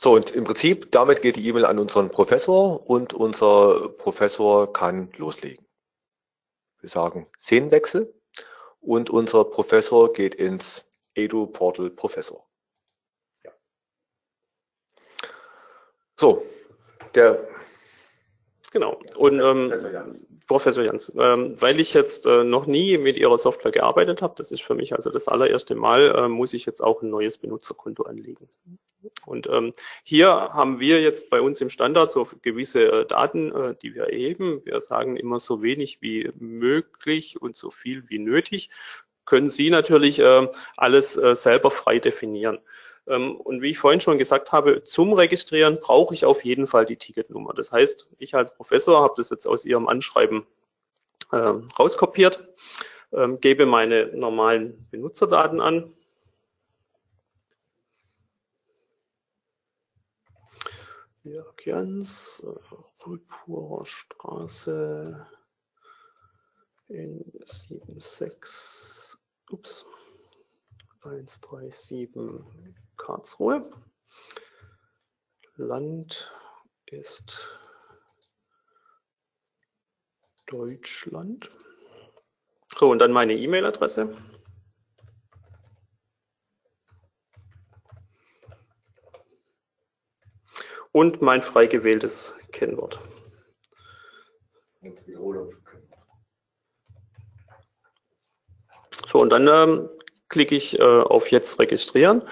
[0.00, 5.10] So, und im Prinzip, damit geht die E-Mail an unseren Professor und unser Professor kann
[5.16, 5.64] loslegen.
[6.80, 8.14] Wir sagen Szenenwechsel
[8.80, 12.46] und unser Professor geht ins Edu-Portal Professor.
[13.44, 13.52] Ja.
[16.16, 16.44] So,
[17.14, 17.48] der.
[18.70, 19.00] Genau.
[19.16, 23.38] Und ähm, Professor Jans, Professor Jans ähm, weil ich jetzt äh, noch nie mit Ihrer
[23.38, 26.82] Software gearbeitet habe, das ist für mich also das allererste Mal, äh, muss ich jetzt
[26.82, 28.48] auch ein neues Benutzerkonto anlegen.
[29.26, 33.74] Und ähm, hier haben wir jetzt bei uns im Standard so gewisse äh, Daten, äh,
[33.80, 34.62] die wir erheben.
[34.64, 38.70] Wir sagen immer so wenig wie möglich und so viel wie nötig.
[39.24, 42.58] Können Sie natürlich äh, alles äh, selber frei definieren.
[43.08, 46.84] Ähm, und wie ich vorhin schon gesagt habe, zum Registrieren brauche ich auf jeden Fall
[46.84, 47.54] die Ticketnummer.
[47.54, 50.44] Das heißt, ich als Professor habe das jetzt aus Ihrem Anschreiben
[51.32, 52.46] äh, rauskopiert,
[53.10, 55.94] äh, gebe meine normalen Benutzerdaten an.
[61.28, 62.42] Jörg Jans,
[63.06, 65.26] Rüdpurer Straße
[66.88, 69.18] in 76,
[69.50, 69.84] ups,
[71.02, 72.08] 137
[72.96, 73.70] Karlsruhe.
[75.56, 76.32] Land
[76.86, 77.46] ist
[80.46, 81.50] Deutschland.
[82.68, 84.16] So, und dann meine E-Mail-Adresse.
[90.98, 92.98] Und mein frei gewähltes Kennwort.
[99.06, 99.88] So, und dann ähm,
[100.28, 102.22] klicke ich äh, auf Jetzt registrieren.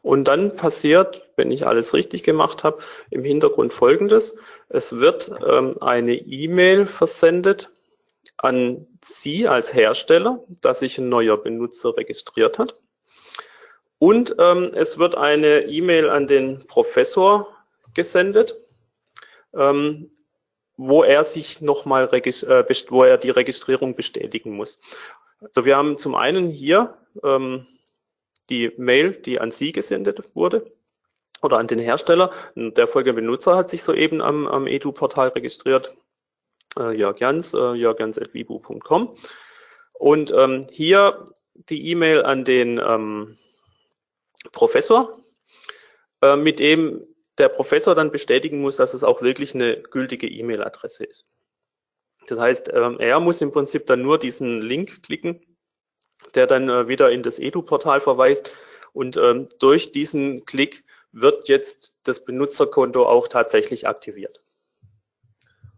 [0.00, 2.78] Und dann passiert, wenn ich alles richtig gemacht habe,
[3.10, 4.34] im Hintergrund Folgendes.
[4.70, 7.68] Es wird ähm, eine E-Mail versendet
[8.38, 12.74] an Sie als Hersteller, dass sich ein neuer Benutzer registriert hat.
[13.98, 17.53] Und ähm, es wird eine E-Mail an den Professor
[17.94, 18.60] gesendet,
[19.54, 20.10] ähm,
[20.76, 24.80] wo er sich nochmal, äh, wo er die Registrierung bestätigen muss.
[25.40, 27.66] Also wir haben zum einen hier ähm,
[28.50, 30.70] die Mail, die an Sie gesendet wurde
[31.42, 32.32] oder an den Hersteller.
[32.54, 35.94] Der folgende Benutzer hat sich soeben am, am Edu-Portal registriert.
[36.78, 39.16] Äh, Jörg Jans, äh, jörgjans.vibu.com.
[39.94, 43.38] Und ähm, hier die E-Mail an den ähm,
[44.52, 45.18] Professor,
[46.20, 47.06] äh, mit dem
[47.38, 51.26] der Professor dann bestätigen muss, dass es auch wirklich eine gültige E-Mail-Adresse ist.
[52.26, 55.40] Das heißt, ähm, er muss im Prinzip dann nur diesen Link klicken
[56.34, 58.50] der dann äh, wieder in das Edu-Portal verweist.
[58.92, 64.40] Und ähm, durch diesen Klick wird jetzt das Benutzerkonto auch tatsächlich aktiviert.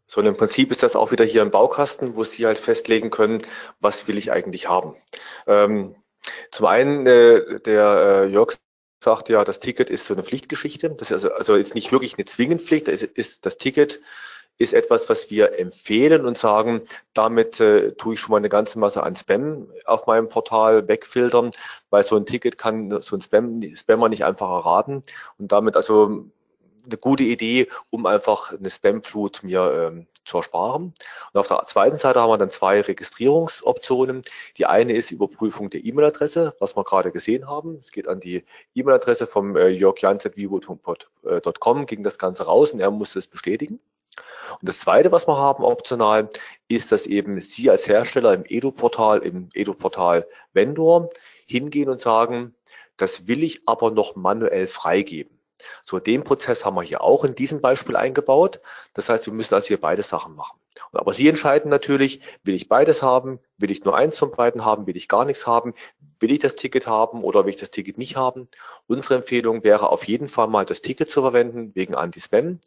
[0.07, 3.11] So, und im Prinzip ist das auch wieder hier im Baukasten, wo Sie halt festlegen
[3.11, 3.43] können,
[3.81, 4.95] was will ich eigentlich haben.
[5.47, 5.97] Ähm,
[6.51, 8.57] zum einen, äh, der äh, Jörg
[9.01, 10.91] sagt ja, das Ticket ist so eine Pflichtgeschichte.
[10.91, 14.01] Das ist also, also jetzt nicht wirklich eine Zwingenpflicht, ist, ist das Ticket
[14.59, 16.83] ist etwas, was wir empfehlen und sagen,
[17.13, 21.51] damit äh, tue ich schon mal eine ganze Masse an Spam auf meinem Portal wegfiltern,
[21.91, 25.03] weil so ein Ticket kann so ein Spam, Spammer nicht einfach erraten
[25.39, 26.25] und damit also
[26.87, 30.95] eine gute Idee, um einfach eine Spamflut mir ähm, zu ersparen.
[31.33, 34.23] Und auf der zweiten Seite haben wir dann zwei Registrierungsoptionen.
[34.57, 37.79] Die eine ist Überprüfung der E-Mail-Adresse, was wir gerade gesehen haben.
[37.83, 38.45] Es geht an die
[38.75, 43.81] E-Mail-Adresse vom äh, Jörg Janset.vivo.com, ging das Ganze raus und er muss es bestätigen.
[44.61, 46.31] Und das Zweite, was wir haben optional,
[46.69, 51.11] ist, dass eben Sie als Hersteller im Edu-Portal, im Edu-Portal Vendor
[51.47, 52.55] hingehen und sagen,
[52.97, 55.36] das will ich aber noch manuell freigeben.
[55.85, 58.61] So, den Prozess haben wir hier auch in diesem Beispiel eingebaut.
[58.95, 60.59] Das heißt, wir müssen also hier beide Sachen machen.
[60.93, 64.87] Aber Sie entscheiden natürlich, will ich beides haben, will ich nur eins von beiden haben,
[64.87, 65.75] will ich gar nichts haben,
[66.21, 68.49] will ich das Ticket haben oder will ich das Ticket nicht haben.
[68.87, 72.61] Unsere Empfehlung wäre auf jeden Fall mal das Ticket zu verwenden wegen Anti-Spam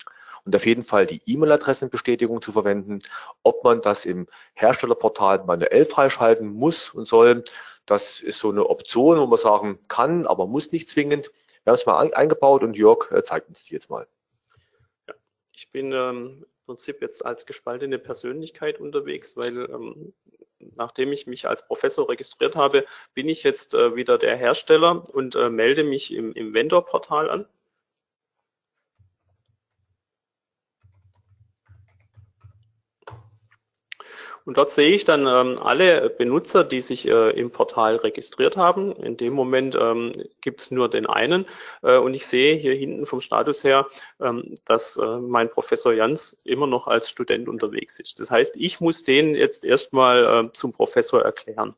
[0.46, 3.00] und auf jeden Fall die E-Mail-Adressenbestätigung zu verwenden.
[3.44, 7.44] Ob man das im Herstellerportal manuell freischalten muss und soll,
[7.86, 11.32] das ist so eine Option, wo man sagen kann, aber muss nicht zwingend.
[11.64, 14.08] Wir haben es mal eingebaut und Jörg äh, zeigt uns die jetzt mal.
[15.08, 15.16] Ja,
[15.52, 20.14] ich bin ähm, im Prinzip jetzt als gespaltene Persönlichkeit unterwegs, weil ähm,
[20.60, 25.36] nachdem ich mich als Professor registriert habe, bin ich jetzt äh, wieder der Hersteller und
[25.36, 27.48] äh, melde mich im, im Vendor-Portal an.
[34.50, 38.92] Und dort sehe ich dann ähm, alle Benutzer, die sich äh, im Portal registriert haben.
[38.94, 41.46] In dem Moment ähm, gibt es nur den einen.
[41.84, 43.86] Äh, und ich sehe hier hinten vom Status her,
[44.20, 48.20] ähm, dass äh, mein Professor Jans immer noch als Student unterwegs ist.
[48.20, 51.76] Das heißt, ich muss den jetzt erstmal äh, zum Professor erklären.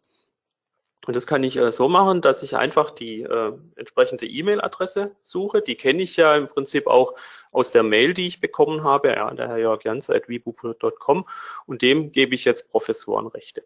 [1.08, 5.62] Und das kann ich äh, so machen, dass ich einfach die äh, entsprechende E-Mail-Adresse suche.
[5.62, 7.16] Die kenne ich ja im Prinzip auch
[7.52, 10.24] aus der Mail, die ich bekommen habe, ja, der Herr Jörg Janze at
[11.66, 13.64] und dem gebe ich jetzt Professorenrechte.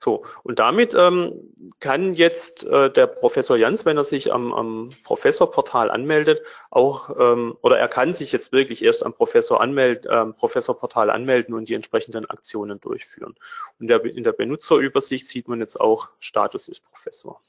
[0.00, 4.90] So, und damit ähm, kann jetzt äh, der Professor Jans, wenn er sich am, am
[5.02, 6.40] Professorportal anmeldet,
[6.70, 11.52] auch, ähm, oder er kann sich jetzt wirklich erst am Professor anmelden, ähm, Professorportal anmelden
[11.52, 13.34] und die entsprechenden Aktionen durchführen.
[13.80, 17.40] Und der, in der Benutzerübersicht sieht man jetzt auch, Status ist Professor.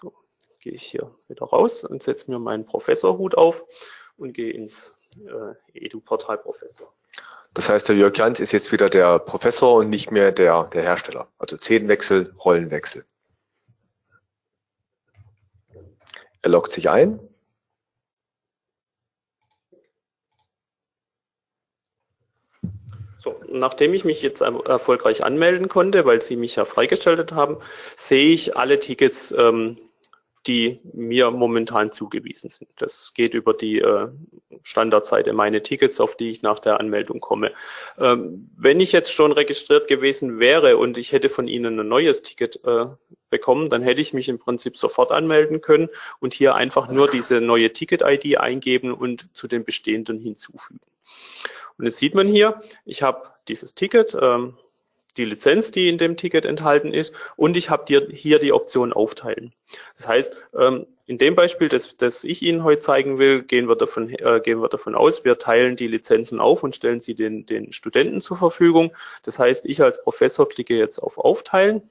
[0.00, 0.12] So,
[0.60, 3.64] gehe ich hier wieder raus und setze mir meinen Professorhut auf
[4.16, 6.92] und gehe ins äh, Edu-Portal Professor.
[7.56, 10.82] Das heißt, der Jörg Jans ist jetzt wieder der Professor und nicht mehr der, der
[10.82, 11.26] Hersteller.
[11.38, 13.06] Also Zehnwechsel, Rollenwechsel.
[16.42, 17.18] Er loggt sich ein.
[23.20, 27.56] So, nachdem ich mich jetzt erfolgreich anmelden konnte, weil Sie mich ja freigeschaltet haben,
[27.96, 29.78] sehe ich alle Tickets ähm,
[30.46, 32.68] die mir momentan zugewiesen sind.
[32.78, 34.08] Das geht über die äh,
[34.62, 37.52] Standardseite meine Tickets, auf die ich nach der Anmeldung komme.
[37.98, 42.22] Ähm, wenn ich jetzt schon registriert gewesen wäre und ich hätte von Ihnen ein neues
[42.22, 42.86] Ticket äh,
[43.30, 45.88] bekommen, dann hätte ich mich im Prinzip sofort anmelden können
[46.20, 50.80] und hier einfach nur diese neue Ticket-ID eingeben und zu den bestehenden hinzufügen.
[51.78, 54.56] Und jetzt sieht man hier, ich habe dieses Ticket, ähm,
[55.16, 59.52] die Lizenz, die in dem Ticket enthalten ist und ich habe hier die Option aufteilen.
[59.96, 63.76] Das heißt, ähm, in dem Beispiel, das, das ich Ihnen heute zeigen will, gehen wir,
[63.76, 67.46] davon, äh, gehen wir davon aus, wir teilen die Lizenzen auf und stellen sie den,
[67.46, 68.92] den Studenten zur Verfügung.
[69.22, 71.82] Das heißt, ich als Professor klicke jetzt auf Aufteilen,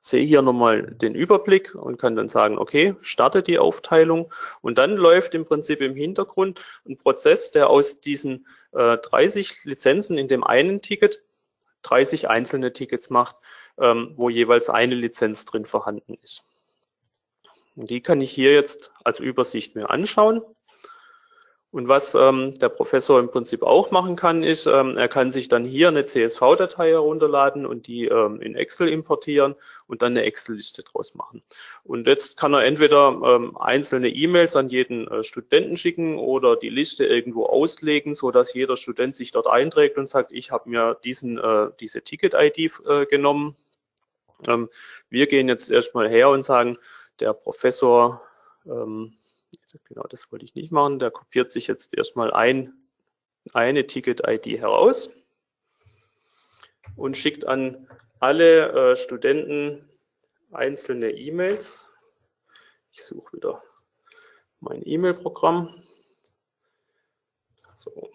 [0.00, 4.96] sehe hier nochmal den Überblick und kann dann sagen, okay, starte die Aufteilung und dann
[4.96, 10.44] läuft im Prinzip im Hintergrund ein Prozess, der aus diesen äh, 30 Lizenzen in dem
[10.44, 11.22] einen Ticket
[11.82, 13.36] 30 einzelne Tickets macht,
[13.78, 16.44] ähm, wo jeweils eine Lizenz drin vorhanden ist.
[17.76, 20.42] Und die kann ich hier jetzt als Übersicht mir anschauen.
[21.72, 25.48] Und was ähm, der Professor im Prinzip auch machen kann, ist, ähm, er kann sich
[25.48, 29.54] dann hier eine CSV-Datei herunterladen und die ähm, in Excel importieren
[29.86, 31.42] und dann eine Excel-Liste draus machen.
[31.82, 36.68] Und jetzt kann er entweder ähm, einzelne E-Mails an jeden äh, Studenten schicken oder die
[36.68, 40.98] Liste irgendwo auslegen, so dass jeder Student sich dort einträgt und sagt, ich habe mir
[41.02, 43.56] diesen, äh, diese Ticket-ID äh, genommen.
[44.46, 44.68] Ähm,
[45.08, 46.76] wir gehen jetzt erstmal her und sagen,
[47.18, 48.20] der Professor
[48.66, 49.14] ähm,
[49.84, 50.98] Genau, das wollte ich nicht machen.
[50.98, 52.72] Der kopiert sich jetzt erstmal ein,
[53.52, 55.10] eine Ticket-ID heraus
[56.96, 57.88] und schickt an
[58.20, 59.88] alle äh, Studenten
[60.52, 61.88] einzelne E-Mails.
[62.92, 63.62] Ich suche wieder
[64.60, 65.82] mein E-Mail-Programm.
[67.76, 68.10] So.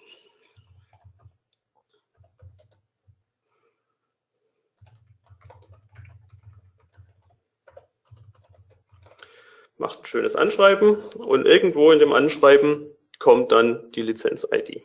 [9.78, 14.84] Macht ein schönes Anschreiben und irgendwo in dem Anschreiben kommt dann die Lizenz-ID.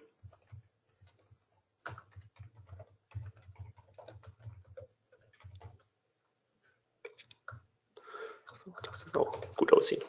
[8.55, 10.05] So, dass das auch gut aussieht.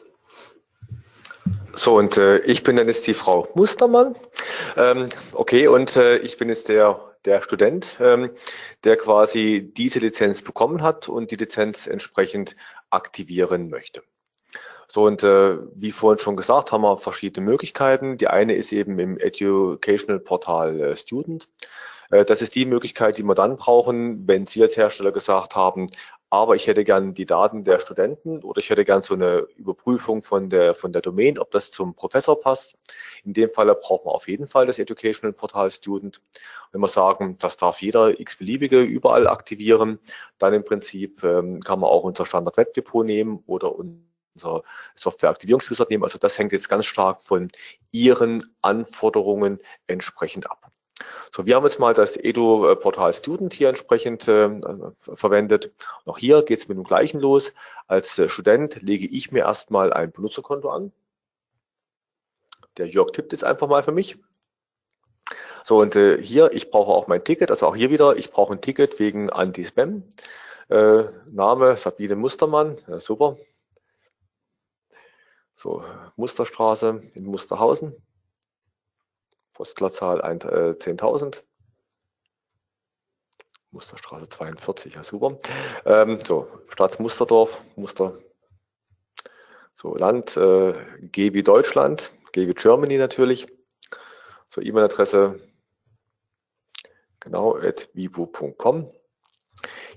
[1.76, 4.14] So, und äh, ich bin dann jetzt die Frau Mustermann.
[4.76, 8.30] Ähm, okay, und äh, ich bin jetzt der, der Student, ähm,
[8.84, 12.54] der quasi diese Lizenz bekommen hat und die Lizenz entsprechend
[12.90, 14.04] aktivieren möchte.
[14.94, 18.16] So, und äh, wie vorhin schon gesagt, haben wir verschiedene Möglichkeiten.
[18.16, 21.48] Die eine ist eben im Educational Portal äh, Student.
[22.12, 25.90] Äh, das ist die Möglichkeit, die wir dann brauchen, wenn Sie als Hersteller gesagt haben,
[26.30, 30.22] aber ich hätte gern die Daten der Studenten oder ich hätte gern so eine Überprüfung
[30.22, 32.78] von der, von der Domain, ob das zum Professor passt.
[33.24, 36.20] In dem Fall braucht man auf jeden Fall das Educational Portal Student.
[36.70, 39.98] Wenn wir sagen, das darf jeder x-beliebige überall aktivieren,
[40.38, 45.90] dann im Prinzip ähm, kann man auch unser Standard Web Depot nehmen oder unser Softwareaktivierungswizard
[45.90, 46.04] nehmen.
[46.04, 47.48] Also das hängt jetzt ganz stark von
[47.92, 50.70] Ihren Anforderungen entsprechend ab.
[51.32, 54.48] So, wir haben jetzt mal das Edu-Portal Student hier entsprechend äh,
[55.00, 55.72] verwendet.
[56.04, 57.52] Auch hier geht es mit dem gleichen los.
[57.88, 60.92] Als äh, Student lege ich mir erstmal ein Benutzerkonto an.
[62.76, 64.18] Der Jörg tippt jetzt einfach mal für mich.
[65.64, 68.52] So, und äh, hier, ich brauche auch mein Ticket, also auch hier wieder, ich brauche
[68.52, 70.04] ein Ticket wegen Anti-Spam.
[70.68, 73.36] Äh, Name Sabine Mustermann, ja, super.
[75.54, 75.84] So,
[76.16, 77.94] Musterstraße in Musterhausen.
[79.52, 81.36] Postleitzahl 10.000.
[81.36, 81.42] Äh,
[83.70, 85.38] Musterstraße 42, ja super.
[85.84, 88.18] Ähm, so, Stadt Musterdorf, Muster.
[89.74, 93.46] So, Land, äh, G wie Deutschland, G wie Germany natürlich.
[94.48, 95.40] So, E-Mail-Adresse,
[97.20, 98.90] genau, at vivo.com.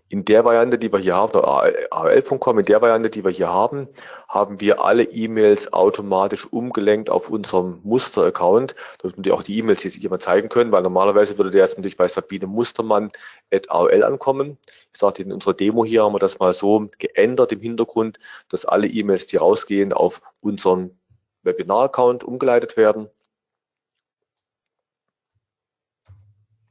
[0.09, 3.89] in der Variante, die wir hier haben, AOL.com, in der Variante, die wir hier haben,
[4.29, 10.01] haben wir alle E-Mails automatisch umgelenkt auf unserem Muster-Account, damit wir auch die E-Mails sich
[10.03, 13.11] immer zeigen können, weil normalerweise würde der jetzt natürlich bei Sabine Mustermann
[13.51, 14.57] at AOL ankommen.
[14.93, 18.65] Ich sagte, in unserer Demo hier haben wir das mal so geändert im Hintergrund, dass
[18.65, 20.97] alle E-Mails, die rausgehen, auf unseren
[21.43, 23.09] Webinar-Account umgeleitet werden.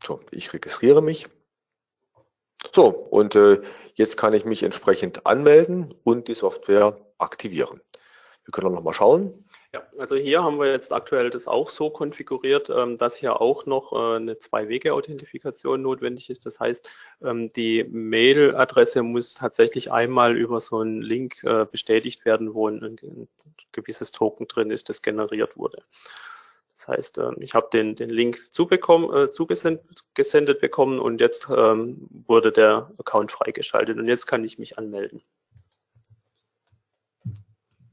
[0.03, 1.26] So, ich registriere mich.
[2.75, 3.61] So, und äh,
[3.95, 7.81] jetzt kann ich mich entsprechend anmelden und die Software aktivieren.
[8.45, 9.45] Wir können noch mal schauen.
[9.75, 13.67] Ja, also hier haben wir jetzt aktuell das auch so konfiguriert, ähm, dass hier auch
[13.67, 16.47] noch äh, eine Zwei-Wege-Authentifikation notwendig ist.
[16.47, 16.89] Das heißt,
[17.23, 23.29] ähm, die Mail-Adresse muss tatsächlich einmal über so einen Link äh, bestätigt werden, wo ein
[23.73, 25.83] gewisses Token drin ist, das generiert wurde.
[26.77, 32.07] Das heißt, ähm, ich habe den, den Link zubekommen, äh, zugesendet bekommen und jetzt ähm,
[32.27, 35.22] wurde der Account freigeschaltet und jetzt kann ich mich anmelden.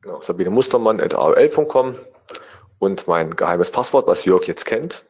[0.02, 1.98] Genau, Sabine Mustermann at aol.com
[2.80, 5.06] und mein geheimes Passwort, was Jörg jetzt kennt.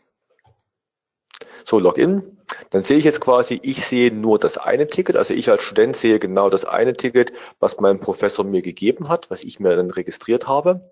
[1.66, 2.38] So, Login.
[2.70, 5.16] Dann sehe ich jetzt quasi, ich sehe nur das eine Ticket.
[5.16, 9.32] Also ich als Student sehe genau das eine Ticket, was mein Professor mir gegeben hat,
[9.32, 10.92] was ich mir dann registriert habe.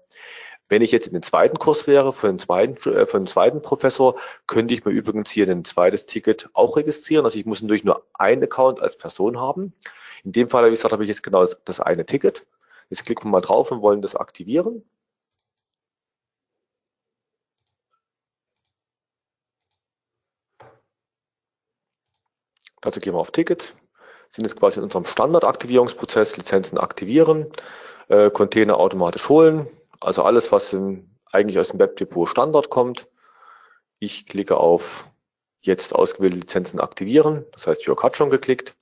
[0.71, 3.61] Wenn ich jetzt in den zweiten Kurs wäre, für den zweiten, äh, für den zweiten
[3.61, 4.17] Professor,
[4.47, 7.25] könnte ich mir übrigens hier ein zweites Ticket auch registrieren.
[7.25, 9.73] Also ich muss natürlich nur einen Account als Person haben.
[10.23, 12.45] In dem Fall, wie gesagt, habe ich jetzt genau das, das eine Ticket.
[12.89, 14.85] Jetzt klicken wir mal drauf und wollen das aktivieren.
[22.79, 23.73] Dazu gehen wir auf Ticket,
[24.29, 27.51] sind jetzt quasi in unserem Standardaktivierungsprozess, Lizenzen aktivieren,
[28.07, 29.67] äh, Container automatisch holen,
[30.01, 33.07] also alles, was im, eigentlich aus dem Webdepot Standard kommt.
[33.99, 35.05] Ich klicke auf
[35.61, 37.45] jetzt ausgewählte Lizenzen aktivieren.
[37.51, 38.75] Das heißt, Jörg hat schon geklickt.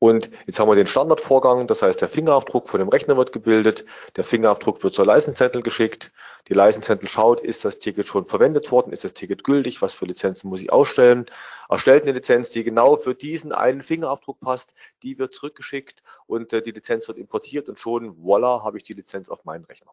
[0.00, 3.84] Und jetzt haben wir den Standardvorgang, das heißt, der Fingerabdruck von dem Rechner wird gebildet,
[4.14, 6.12] der Fingerabdruck wird zur License geschickt,
[6.46, 10.04] die License schaut, ist das Ticket schon verwendet worden, ist das Ticket gültig, was für
[10.04, 11.26] Lizenzen muss ich ausstellen,
[11.68, 14.72] erstellt eine Lizenz, die genau für diesen einen Fingerabdruck passt,
[15.02, 18.94] die wird zurückgeschickt und äh, die Lizenz wird importiert und schon, voila, habe ich die
[18.94, 19.90] Lizenz auf meinen Rechner.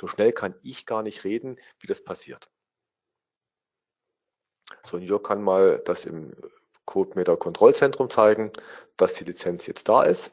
[0.00, 2.48] So schnell kann ich gar nicht reden, wie das passiert.
[4.86, 6.32] So, und Jörg kann mal das im
[6.86, 8.50] CodeMeter Kontrollzentrum zeigen,
[8.96, 10.32] dass die Lizenz jetzt da ist.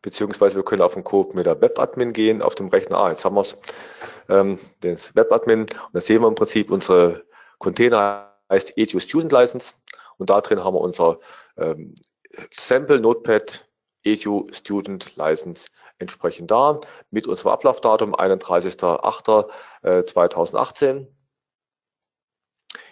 [0.00, 2.98] Beziehungsweise wir können auf den CodeMeter Webadmin gehen, auf dem Rechner.
[2.98, 3.56] Ah, jetzt haben wir es,
[4.30, 5.62] ähm, das Webadmin.
[5.62, 7.26] Und da sehen wir im Prinzip unsere
[7.58, 9.74] Container heißt Edu Student License.
[10.16, 11.18] Und da drin haben wir unser
[11.58, 11.94] ähm,
[12.56, 13.68] Sample Notepad
[14.04, 15.66] Edu Student License
[15.98, 16.80] entsprechend da
[17.10, 20.84] mit unserem Ablaufdatum 31.08.2018.
[20.84, 21.06] Äh,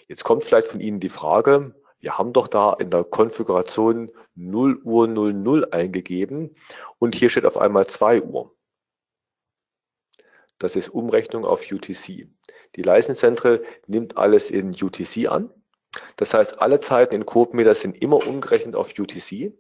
[0.09, 4.81] Jetzt kommt vielleicht von Ihnen die Frage, wir haben doch da in der Konfiguration 0
[4.85, 6.55] Uhr 00 eingegeben
[6.99, 8.55] und hier steht auf einmal 2 Uhr.
[10.59, 12.29] Das ist Umrechnung auf UTC.
[12.77, 15.51] Die License nimmt alles in UTC an.
[16.17, 19.53] Das heißt, alle Zeiten in CodeMeter sind immer umgerechnet auf UTC.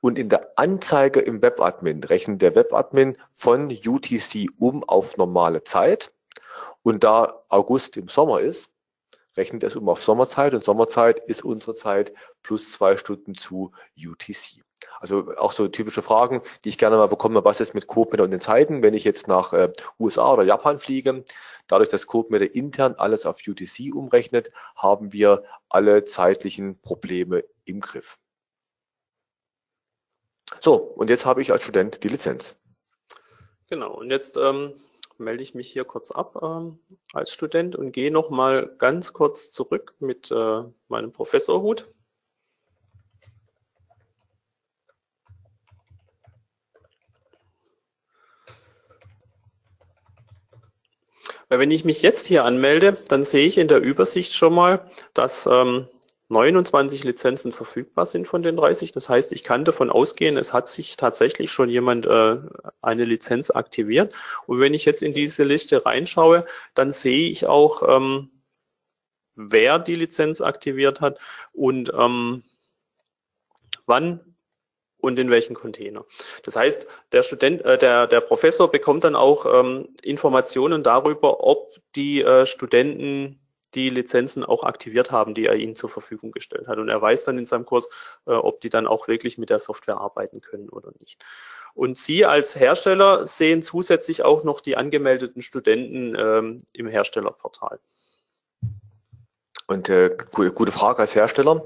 [0.00, 6.12] Und in der Anzeige im Webadmin rechnet der Webadmin von UTC um auf normale Zeit.
[6.82, 8.70] Und da August im Sommer ist,
[9.36, 14.62] rechnet es um auf Sommerzeit und Sommerzeit ist unsere Zeit plus zwei Stunden zu UTC.
[15.00, 18.30] Also auch so typische Fragen, die ich gerne mal bekomme, was ist mit CodeMeter und
[18.30, 21.24] den Zeiten, wenn ich jetzt nach äh, USA oder Japan fliege.
[21.66, 28.18] Dadurch, dass CodeMeter intern alles auf UTC umrechnet, haben wir alle zeitlichen Probleme im Griff.
[30.60, 32.56] So, und jetzt habe ich als Student die Lizenz.
[33.68, 34.74] Genau, und jetzt ähm,
[35.18, 36.78] melde ich mich hier kurz ab ähm,
[37.12, 41.88] als Student und gehe nochmal ganz kurz zurück mit äh, meinem Professorhut.
[51.48, 54.90] Weil wenn ich mich jetzt hier anmelde, dann sehe ich in der Übersicht schon mal,
[55.14, 55.88] dass ähm,
[56.28, 58.90] 29 Lizenzen verfügbar sind von den 30.
[58.90, 62.38] Das heißt, ich kann davon ausgehen, es hat sich tatsächlich schon jemand äh,
[62.82, 64.12] eine Lizenz aktiviert.
[64.46, 68.30] Und wenn ich jetzt in diese Liste reinschaue, dann sehe ich auch, ähm,
[69.36, 71.20] wer die Lizenz aktiviert hat
[71.52, 72.42] und ähm,
[73.86, 74.36] wann
[74.98, 76.04] und in welchen Container.
[76.42, 81.76] Das heißt, der Student, äh, der, der Professor bekommt dann auch ähm, Informationen darüber, ob
[81.94, 83.38] die äh, Studenten
[83.76, 86.78] die Lizenzen auch aktiviert haben, die er ihnen zur Verfügung gestellt hat.
[86.78, 87.88] Und er weiß dann in seinem Kurs,
[88.26, 91.22] äh, ob die dann auch wirklich mit der Software arbeiten können oder nicht.
[91.74, 97.78] Und Sie als Hersteller sehen zusätzlich auch noch die angemeldeten Studenten ähm, im Herstellerportal.
[99.66, 101.62] Und äh, gute Frage als Hersteller.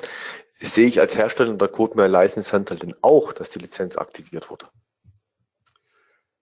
[0.58, 4.50] Sehe ich als Hersteller in der CodeMail License Center denn auch, dass die Lizenz aktiviert
[4.50, 4.66] wurde?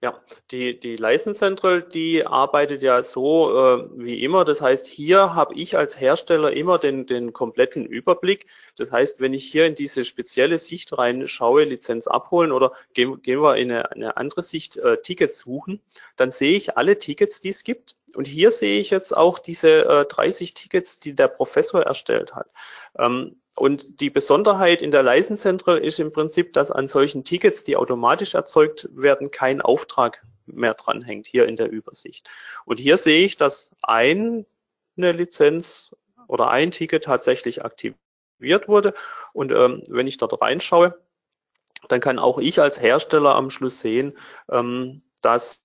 [0.00, 0.22] Ja,
[0.52, 4.44] die, die License Central, die arbeitet ja so äh, wie immer.
[4.44, 8.46] Das heißt, hier habe ich als Hersteller immer den, den kompletten Überblick.
[8.76, 13.42] Das heißt, wenn ich hier in diese spezielle Sicht reinschaue, Lizenz abholen oder gehen, gehen
[13.42, 15.82] wir in eine, eine andere Sicht, äh, Tickets suchen,
[16.14, 17.96] dann sehe ich alle Tickets, die es gibt.
[18.14, 22.52] Und hier sehe ich jetzt auch diese äh, 30 Tickets, die der Professor erstellt hat.
[22.96, 27.64] Ähm, und die Besonderheit in der License Central ist im Prinzip, dass an solchen Tickets,
[27.64, 32.28] die automatisch erzeugt werden, kein Auftrag mehr dranhängt, hier in der Übersicht.
[32.64, 34.44] Und hier sehe ich, dass eine
[34.96, 35.94] Lizenz
[36.28, 38.94] oder ein Ticket tatsächlich aktiviert wurde.
[39.32, 40.98] Und ähm, wenn ich dort reinschaue,
[41.88, 44.16] dann kann auch ich als Hersteller am Schluss sehen,
[44.50, 45.64] ähm, dass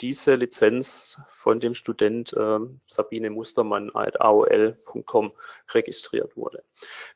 [0.00, 5.32] diese Lizenz von dem Student äh, Sabine Mustermann at aol.com
[5.72, 6.62] registriert wurde.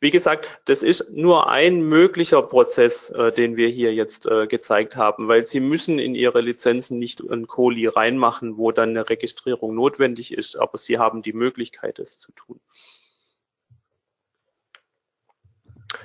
[0.01, 4.97] Wie gesagt, das ist nur ein möglicher Prozess, äh, den wir hier jetzt äh, gezeigt
[4.97, 9.75] haben, weil Sie müssen in Ihre Lizenzen nicht ein Kohli reinmachen, wo dann eine Registrierung
[9.75, 12.61] notwendig ist, aber Sie haben die Möglichkeit, es zu tun.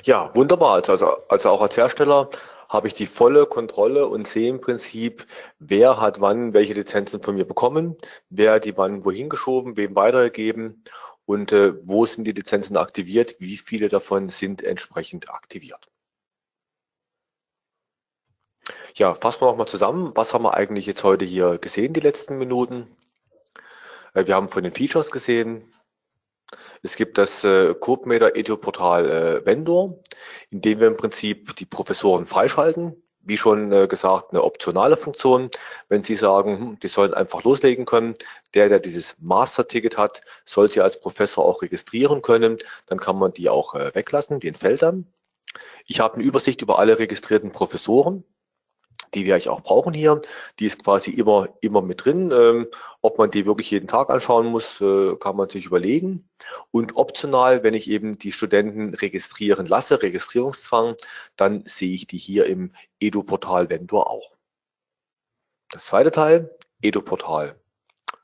[0.04, 0.84] Ja, wunderbar.
[0.88, 2.30] Also, also auch als Hersteller
[2.76, 5.26] habe ich die volle Kontrolle und sehe im Prinzip,
[5.60, 7.98] wer hat wann welche Lizenzen von mir bekommen,
[8.30, 10.84] wer hat die wann wohin geschoben, wem weitergegeben
[11.26, 15.88] und äh, wo sind die Lizenzen aktiviert, wie viele davon sind entsprechend aktiviert.
[18.96, 20.12] Ja, fassen wir nochmal zusammen.
[20.16, 22.88] Was haben wir eigentlich jetzt heute hier gesehen, die letzten Minuten?
[24.14, 25.75] Äh, wir haben von den Features gesehen,
[26.84, 30.00] es gibt das äh, CodeMeter Edu-Portal äh, Vendor,
[30.50, 33.02] in dem wir im Prinzip die Professoren freischalten.
[33.22, 35.50] Wie schon äh, gesagt, eine optionale Funktion.
[35.90, 38.14] Wenn Sie sagen, hm, die sollen einfach loslegen können,
[38.54, 42.58] der, der dieses Master-Ticket hat, soll sie als Professor auch registrieren können.
[42.86, 45.08] Dann kann man die auch äh, weglassen, entfällt dann.
[45.88, 48.24] Ich habe eine Übersicht über alle registrierten Professoren
[49.14, 50.22] die wir eigentlich auch brauchen hier.
[50.60, 52.32] Die ist quasi immer, immer mit drin.
[52.32, 52.68] Ähm,
[53.02, 56.28] ob man die wirklich jeden Tag anschauen muss, äh, kann man sich überlegen.
[56.72, 60.96] Und optional, wenn ich eben die Studenten registrieren lasse, Registrierungszwang,
[61.36, 64.32] dann sehe ich die hier im Edu-Portal Vendor auch.
[65.72, 67.56] Das zweite Teil, Edu-Portal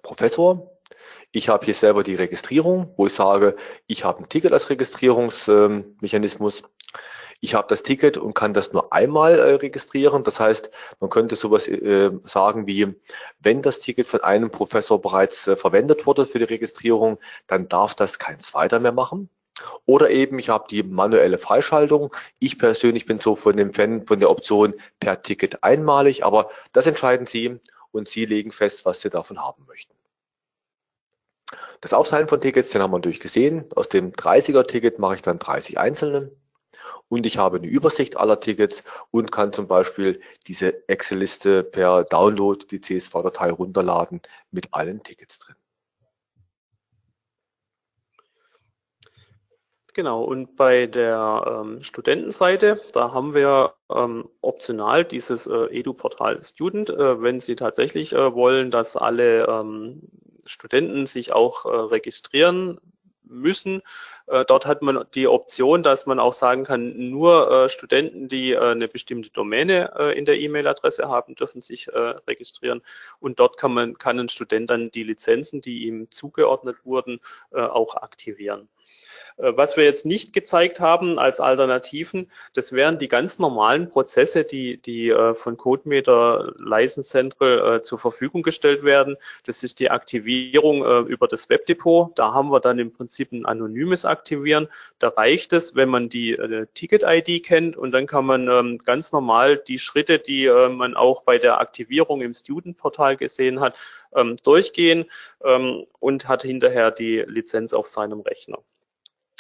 [0.04, 0.72] Professor.
[1.34, 3.56] Ich habe hier selber die Registrierung, wo ich sage,
[3.88, 6.64] ich habe ein Ticket als Registrierungsmechanismus.
[7.44, 10.24] Ich habe das Ticket und kann das nur einmal äh, registrieren.
[10.24, 10.70] Das heißt,
[11.00, 12.96] man könnte sowas äh, sagen wie,
[13.40, 17.18] wenn das Ticket von einem Professor bereits äh, verwendet wurde für die Registrierung,
[17.48, 19.28] dann darf das kein zweiter mehr machen.
[19.88, 22.16] Oder eben, ich habe die manuelle Freischaltung.
[22.38, 26.86] Ich persönlich bin so von dem Fan von der Option per Ticket einmalig, aber das
[26.86, 27.60] entscheiden Sie
[27.92, 29.96] und Sie legen fest, was Sie davon haben möchten.
[31.82, 33.66] Das Aufteilen von Tickets, den haben wir natürlich gesehen.
[33.76, 36.32] Aus dem 30er-Ticket mache ich dann 30 einzelne
[37.12, 42.66] und ich habe eine Übersicht aller Tickets und kann zum Beispiel diese Excel-Liste per Download,
[42.72, 45.56] die CSV-Datei runterladen mit allen Tickets drin.
[49.94, 56.92] Genau, und bei der ähm, Studentenseite, da haben wir ähm, optional dieses äh, Edu-Portal Student,
[56.92, 60.04] äh, wenn Sie tatsächlich äh, wollen, dass alle ähm,
[60.46, 62.80] Studenten sich auch äh, registrieren
[63.32, 63.82] müssen.
[64.28, 68.52] Äh, dort hat man die Option, dass man auch sagen kann, nur äh, Studenten, die
[68.52, 72.82] äh, eine bestimmte Domäne äh, in der E-Mail-Adresse haben, dürfen sich äh, registrieren.
[73.20, 77.20] Und dort kann man, kann ein Student dann die Lizenzen, die ihm zugeordnet wurden,
[77.52, 78.70] äh, auch aktivieren.
[79.38, 84.44] Äh, was wir jetzt nicht gezeigt haben als Alternativen, das wären die ganz normalen Prozesse,
[84.44, 89.18] die, die äh, von CodeMeter License Central äh, zur Verfügung gestellt werden.
[89.46, 92.18] Das ist die Aktivierung über das Webdepot.
[92.18, 94.68] Da haben wir dann im Prinzip ein anonymes Aktivieren.
[95.00, 96.38] Da reicht es, wenn man die
[96.74, 101.38] Ticket-ID kennt und dann kann man ähm, ganz normal die Schritte, die man auch bei
[101.38, 103.76] der Aktivierung im Student-Portal gesehen hat,
[104.16, 105.06] ähm, durchgehen
[105.44, 108.60] ähm, und hat hinterher die Lizenz auf seinem Rechner.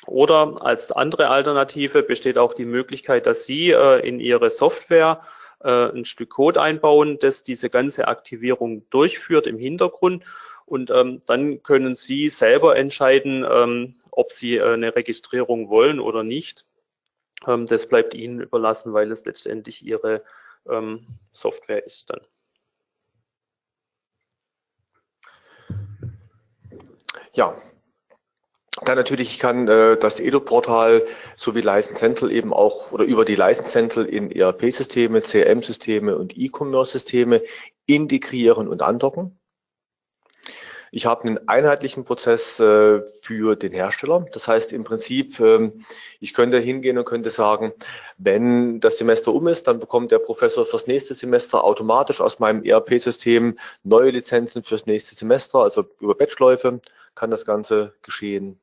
[0.08, 5.22] Oder als andere Alternative besteht auch die Möglichkeit, dass Sie äh, in Ihre Software
[5.60, 10.24] äh, ein Stück Code einbauen, das diese ganze Aktivierung durchführt im Hintergrund.
[10.66, 16.24] Und ähm, dann können Sie selber entscheiden, ähm, ob Sie äh, eine Registrierung wollen oder
[16.24, 16.66] nicht.
[17.45, 20.24] Ähm, das bleibt Ihnen überlassen, weil es letztendlich Ihre
[20.68, 22.22] ähm, Software ist dann.
[27.34, 27.56] Ja,
[28.84, 31.05] dann natürlich kann äh, das Edo-Portal
[31.36, 37.43] sowie License Central eben auch oder über die License Central in ERP-Systeme, CRM-Systeme und E-Commerce-Systeme
[37.86, 39.38] integrieren und andocken.
[40.93, 44.25] Ich habe einen einheitlichen Prozess äh, für den Hersteller.
[44.34, 45.86] Das heißt im Prinzip, ähm,
[46.19, 47.71] ich könnte hingehen und könnte sagen,
[48.17, 52.63] wenn das Semester um ist, dann bekommt der Professor fürs nächste Semester automatisch aus meinem
[52.63, 56.82] ERP-System neue Lizenzen fürs nächste Semester, also über Batchläufe
[57.15, 58.61] kann das Ganze geschehen.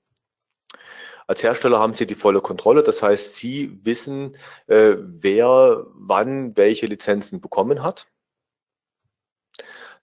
[1.28, 2.82] Als Hersteller haben Sie die volle Kontrolle.
[2.82, 8.06] Das heißt, Sie wissen, äh, wer wann welche Lizenzen bekommen hat.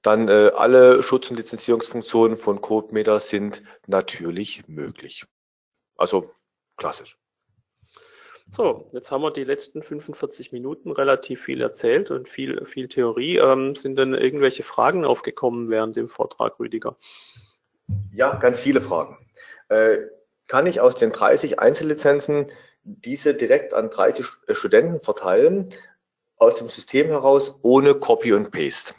[0.04, 5.26] Dann äh, alle Schutz- und Lizenzierungsfunktionen von CodeMeter sind natürlich möglich.
[5.98, 6.32] Also
[6.78, 7.18] klassisch.
[8.52, 13.38] So, jetzt haben wir die letzten 45 Minuten relativ viel erzählt und viel, viel Theorie.
[13.38, 16.98] Ähm, sind denn irgendwelche Fragen aufgekommen während dem Vortrag, Rüdiger?
[18.14, 19.18] Ja, ganz viele Fragen.
[19.70, 19.98] Äh,
[20.48, 22.52] kann ich aus den 30 Einzellizenzen
[22.84, 25.74] diese direkt an 30 Studenten verteilen,
[26.38, 28.94] aus dem System heraus, ohne Copy und Paste?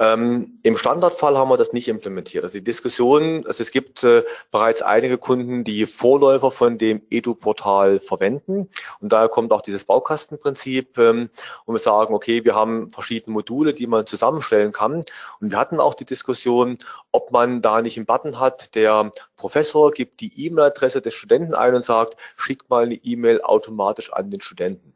[0.00, 2.42] Ähm, Im Standardfall haben wir das nicht implementiert.
[2.42, 8.00] Also die Diskussion, also es gibt äh, bereits einige Kunden, die Vorläufer von dem Edu-Portal
[8.00, 8.70] verwenden
[9.00, 11.28] und daher kommt auch dieses Baukastenprinzip ähm,
[11.66, 15.04] und wir sagen, okay, wir haben verschiedene Module, die man zusammenstellen kann
[15.40, 16.78] und wir hatten auch die Diskussion,
[17.12, 21.74] ob man da nicht einen Button hat, der Professor gibt die E-Mail-Adresse des Studenten ein
[21.74, 24.94] und sagt, schick mal eine E-Mail automatisch an den Studenten.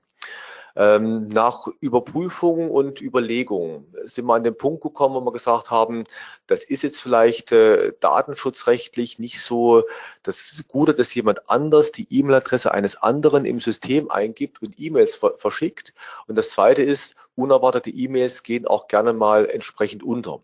[0.76, 6.04] Ähm, nach Überprüfung und Überlegung sind wir an den Punkt gekommen, wo wir gesagt haben,
[6.48, 9.84] das ist jetzt vielleicht äh, datenschutzrechtlich nicht so
[10.24, 15.34] das Gute, dass jemand anders die E-Mail-Adresse eines anderen im System eingibt und E-Mails ver
[15.38, 15.94] verschickt.
[16.26, 20.40] Und das Zweite ist, unerwartete E-Mails gehen auch gerne mal entsprechend unter.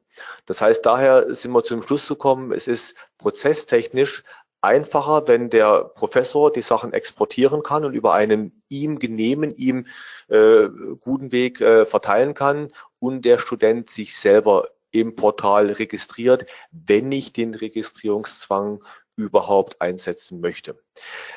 [0.47, 4.23] Das heißt, daher sind wir zum Schluss gekommen, es ist prozesstechnisch
[4.63, 9.87] einfacher, wenn der Professor die Sachen exportieren kann und über einen ihm genehmen, ihm
[10.29, 10.69] äh,
[11.01, 17.33] guten Weg äh, verteilen kann und der Student sich selber im Portal registriert, wenn ich
[17.33, 18.83] den Registrierungszwang
[19.17, 20.79] überhaupt einsetzen möchte.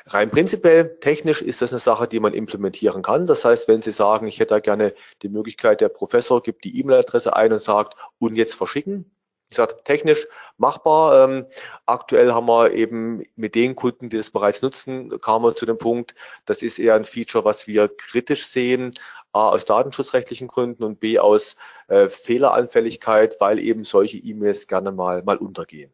[0.05, 3.27] Rein prinzipiell, technisch ist das eine Sache, die man implementieren kann.
[3.27, 6.79] Das heißt, wenn Sie sagen, ich hätte da gerne die Möglichkeit, der Professor gibt die
[6.79, 9.11] E-Mail-Adresse ein und sagt, und jetzt verschicken,
[9.55, 10.27] gesagt, technisch
[10.57, 11.29] machbar.
[11.29, 11.45] Ähm,
[11.85, 15.77] aktuell haben wir eben mit den Kunden, die das bereits nutzen, kamen wir zu dem
[15.77, 18.91] Punkt, das ist eher ein Feature, was wir kritisch sehen,
[19.31, 21.55] A, aus datenschutzrechtlichen Gründen und B, aus
[21.87, 25.91] äh, Fehleranfälligkeit, weil eben solche E-Mails gerne mal, mal untergehen.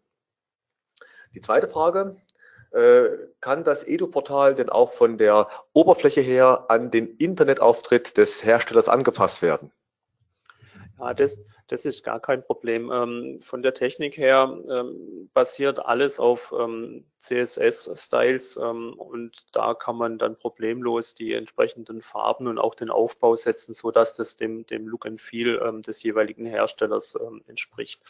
[1.34, 2.18] Die zweite Frage,
[2.72, 8.90] äh, kann das Edu-Portal denn auch von der Oberfläche her an den Internetauftritt des Herstellers
[8.90, 9.72] angepasst werden?
[11.00, 12.92] Ja, das, das ist gar kein Problem.
[12.92, 19.96] Ähm, von der Technik her ähm, basiert alles auf ähm, CSS-Styles ähm, und da kann
[19.96, 24.66] man dann problemlos die entsprechenden Farben und auch den Aufbau setzen, so dass das dem,
[24.66, 28.02] dem Look and Feel ähm, des jeweiligen Herstellers ähm, entspricht.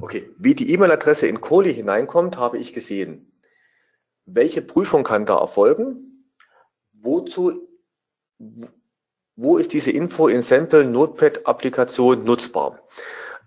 [0.00, 3.32] Okay, wie die E-Mail-Adresse in Kohli hineinkommt, habe ich gesehen.
[4.26, 6.32] Welche Prüfung kann da erfolgen?
[6.92, 7.66] Wozu,
[9.36, 12.80] wo ist diese Info in Sample Notepad Applikation nutzbar?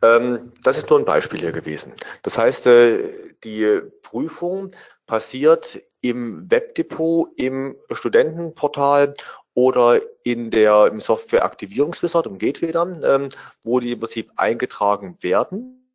[0.01, 1.93] Ähm, das ist nur ein Beispiel hier gewesen.
[2.23, 4.71] Das heißt, äh, die Prüfung
[5.07, 9.15] passiert im Webdepot, im Studentenportal
[9.55, 13.29] oder in der im Software Aktivierungswizard, im Gateway dann, ähm,
[13.63, 15.88] wo die im Prinzip eingetragen werden.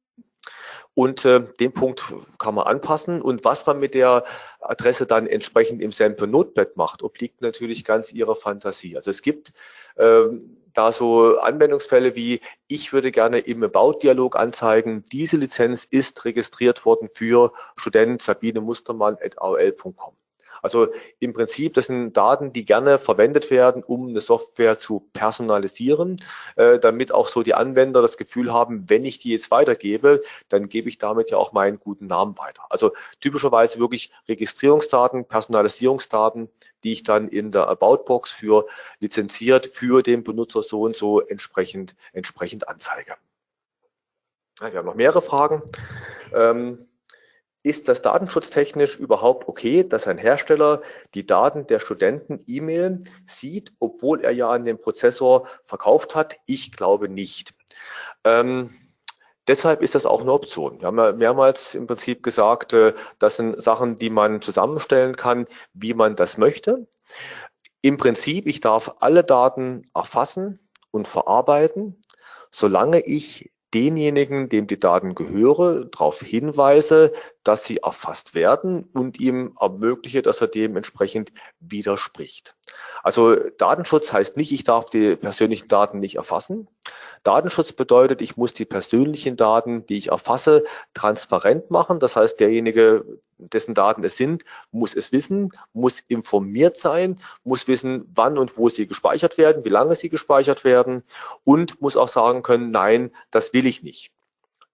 [0.94, 2.04] Und äh, den Punkt
[2.38, 3.20] kann man anpassen.
[3.20, 4.24] Und was man mit der
[4.60, 8.96] Adresse dann entsprechend im Sample Notepad macht, obliegt natürlich ganz Ihrer Fantasie.
[8.96, 9.52] Also es gibt
[9.98, 16.84] ähm, da so Anwendungsfälle wie, ich würde gerne im About-Dialog anzeigen, diese Lizenz ist registriert
[16.84, 20.14] worden für Student Sabine Mustermann at aol.com.
[20.64, 20.88] Also
[21.20, 26.22] im Prinzip, das sind Daten, die gerne verwendet werden, um eine Software zu personalisieren,
[26.56, 30.70] äh, damit auch so die Anwender das Gefühl haben, wenn ich die jetzt weitergebe, dann
[30.70, 32.62] gebe ich damit ja auch meinen guten Namen weiter.
[32.70, 36.48] Also typischerweise wirklich Registrierungsdaten, Personalisierungsdaten,
[36.82, 38.66] die ich dann in der About-Box für
[39.00, 43.16] lizenziert für den Benutzer so und so entsprechend, entsprechend anzeige.
[44.62, 45.62] Ja, wir haben noch mehrere Fragen.
[46.32, 46.88] Ähm,
[47.64, 50.82] ist das datenschutztechnisch überhaupt okay, dass ein Hersteller
[51.14, 56.36] die Daten der Studenten E-Mailen sieht, obwohl er ja an den Prozessor verkauft hat?
[56.44, 57.54] Ich glaube nicht.
[58.22, 58.76] Ähm,
[59.48, 60.80] deshalb ist das auch eine Option.
[60.80, 65.46] Wir haben ja mehrmals im Prinzip gesagt, äh, das sind Sachen, die man zusammenstellen kann,
[65.72, 66.86] wie man das möchte.
[67.80, 70.60] Im Prinzip, ich darf alle Daten erfassen
[70.90, 72.02] und verarbeiten,
[72.50, 77.12] solange ich denjenigen, dem die Daten gehöre, darauf hinweise,
[77.44, 82.56] dass sie erfasst werden und ihm ermögliche, dass er dementsprechend widerspricht.
[83.02, 86.68] Also Datenschutz heißt nicht, ich darf die persönlichen Daten nicht erfassen.
[87.22, 90.64] Datenschutz bedeutet, ich muss die persönlichen Daten, die ich erfasse,
[90.94, 92.00] transparent machen.
[92.00, 93.04] Das heißt, derjenige,
[93.38, 98.68] dessen Daten es sind, muss es wissen, muss informiert sein, muss wissen, wann und wo
[98.68, 101.02] sie gespeichert werden, wie lange sie gespeichert werden
[101.44, 104.12] und muss auch sagen können, nein, das will ich nicht.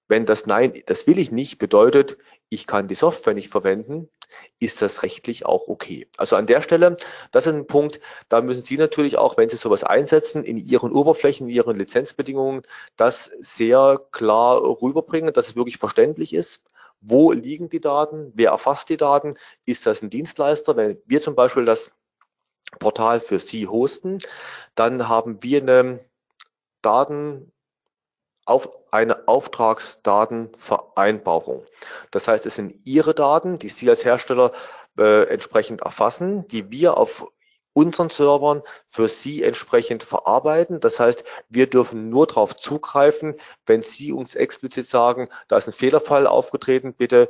[0.08, 2.18] Wenn das Nein, das will ich nicht bedeutet,
[2.50, 4.10] ich kann die Software nicht verwenden,
[4.58, 6.08] ist das rechtlich auch okay.
[6.16, 6.96] Also an der Stelle,
[7.30, 10.92] das ist ein Punkt, da müssen Sie natürlich auch, wenn Sie sowas einsetzen, in Ihren
[10.92, 12.62] Oberflächen, in Ihren Lizenzbedingungen,
[12.96, 16.62] das sehr klar rüberbringen, dass es wirklich verständlich ist.
[17.00, 18.32] Wo liegen die Daten?
[18.34, 19.34] Wer erfasst die Daten?
[19.64, 20.76] Ist das ein Dienstleister?
[20.76, 21.92] Wenn wir zum Beispiel das
[22.78, 24.18] Portal für Sie hosten,
[24.74, 26.04] dann haben wir eine
[26.82, 27.52] Daten
[28.90, 31.64] eine Auftragsdatenvereinbarung.
[32.10, 34.52] Das heißt, es sind Ihre Daten, die Sie als Hersteller
[34.98, 37.26] äh, entsprechend erfassen, die wir auf
[37.72, 40.80] unseren Servern für Sie entsprechend verarbeiten.
[40.80, 43.36] Das heißt, wir dürfen nur darauf zugreifen,
[43.66, 47.28] wenn Sie uns explizit sagen, da ist ein Fehlerfall aufgetreten, bitte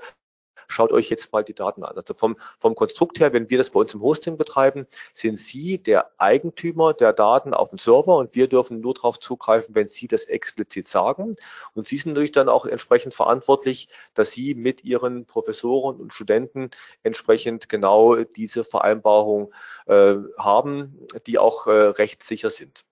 [0.70, 1.96] schaut euch jetzt mal die Daten an.
[1.96, 5.78] Also vom, vom Konstrukt her, wenn wir das bei uns im Hosting betreiben, sind Sie
[5.78, 10.08] der Eigentümer der Daten auf dem Server und wir dürfen nur darauf zugreifen, wenn Sie
[10.08, 11.36] das explizit sagen.
[11.74, 16.70] Und Sie sind natürlich dann auch entsprechend verantwortlich, dass Sie mit Ihren Professoren und Studenten
[17.02, 19.52] entsprechend genau diese Vereinbarung
[19.86, 22.84] äh, haben, die auch äh, rechtssicher sind.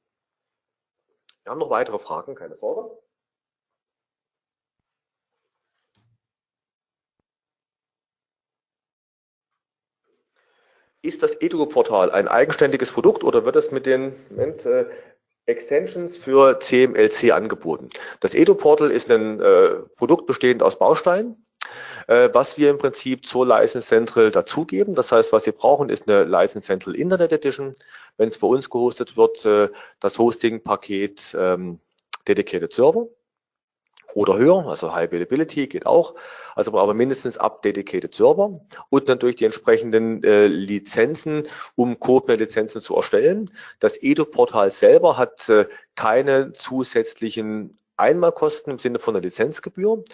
[1.45, 2.91] Wir haben noch weitere Fragen, keine Sorge.
[11.03, 14.86] Ist das Edu-Portal ein eigenständiges Produkt oder wird es mit den Moment, äh,
[15.46, 17.88] Extensions für CMLC angeboten?
[18.20, 21.46] Das Edu-Portal ist ein äh, Produkt bestehend aus Bausteinen,
[22.09, 24.96] äh, was wir im Prinzip zur License Central dazugeben.
[24.96, 27.76] Das heißt, was Sie brauchen, ist eine License Central Internet Edition.
[28.16, 29.68] Wenn es bei uns gehostet wird, äh,
[30.01, 31.78] das Hosting-Paket ähm,
[32.26, 33.07] Dedicated Server
[34.14, 36.14] oder höher, also High Availability geht auch,
[36.54, 41.46] also aber mindestens ab Dedicated Server und natürlich die entsprechenden äh, Lizenzen,
[41.76, 43.50] um CodeMare-Lizenzen zu erstellen.
[43.80, 50.05] Das Edu-Portal selber hat äh, keine zusätzlichen Einmalkosten im Sinne von einer Lizenzgebühr.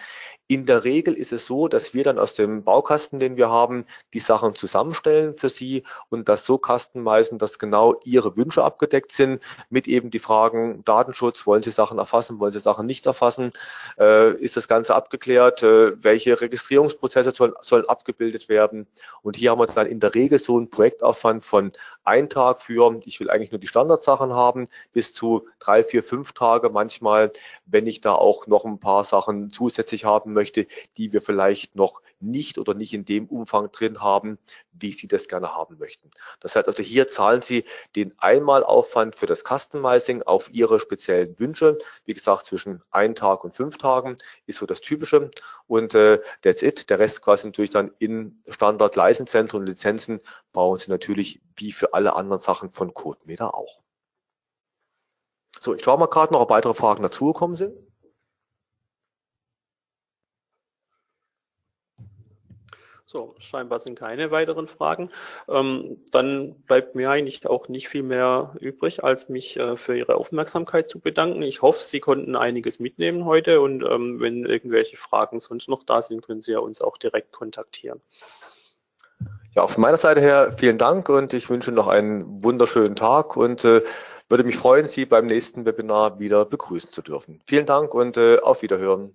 [0.47, 3.87] In der Regel ist es so, dass wir dann aus dem Baukasten, den wir haben,
[4.12, 9.43] die Sachen zusammenstellen für Sie und das so customizen, dass genau Ihre Wünsche abgedeckt sind,
[9.70, 13.53] mit eben die Fragen Datenschutz, wollen Sie Sachen erfassen, wollen Sie Sachen nicht erfassen,
[13.99, 18.87] äh, ist das Ganze abgeklärt, äh, welche Registrierungsprozesse sollen, sollen abgebildet werden.
[19.22, 21.72] Und hier haben wir dann in der Regel so einen Projektaufwand von
[22.05, 26.32] ein Tag für, ich will eigentlich nur die Standardsachen haben, bis zu drei, vier, fünf
[26.32, 27.32] Tage manchmal,
[27.75, 32.03] wenn ich da auch noch ein paar Sachen zusätzlich haben möchte, die wir vielleicht noch
[32.20, 34.39] nicht oder nicht in dem Umfang drin haben,
[34.72, 36.09] wie Sie das gerne haben möchten.
[36.39, 37.64] Das heißt also, hier zahlen Sie
[37.97, 41.79] den Einmalaufwand für das Customizing auf Ihre speziellen Wünsche.
[42.05, 44.16] Wie gesagt, zwischen ein Tag und fünf Tagen
[44.47, 45.33] ist so das Typische.
[45.66, 46.89] Und äh, that's it.
[46.91, 50.20] Der Rest quasi natürlich dann in Standard Leistenzentren und Lizenzen
[50.53, 53.83] brauchen Sie natürlich wie für alle anderen Sachen von CodeMeter auch.
[55.61, 57.75] So, ich schaue mal gerade noch, ob weitere Fragen dazugekommen sind.
[63.15, 65.09] So, scheinbar sind keine weiteren Fragen.
[65.49, 70.17] Ähm, dann bleibt mir eigentlich auch nicht viel mehr übrig, als mich äh, für Ihre
[70.17, 71.43] Aufmerksamkeit zu bedanken.
[71.43, 76.03] Ich hoffe, Sie konnten einiges mitnehmen heute und ähm, wenn irgendwelche Fragen sonst noch da
[76.03, 78.01] sind, können Sie ja uns auch direkt kontaktieren.
[79.55, 83.65] Ja, auf meiner Seite her vielen Dank und ich wünsche noch einen wunderschönen Tag und
[83.65, 83.83] äh,
[84.35, 87.41] würde mich freuen, Sie beim nächsten Webinar wieder begrüßen zu dürfen.
[87.47, 89.14] Vielen Dank und äh, auf Wiederhören.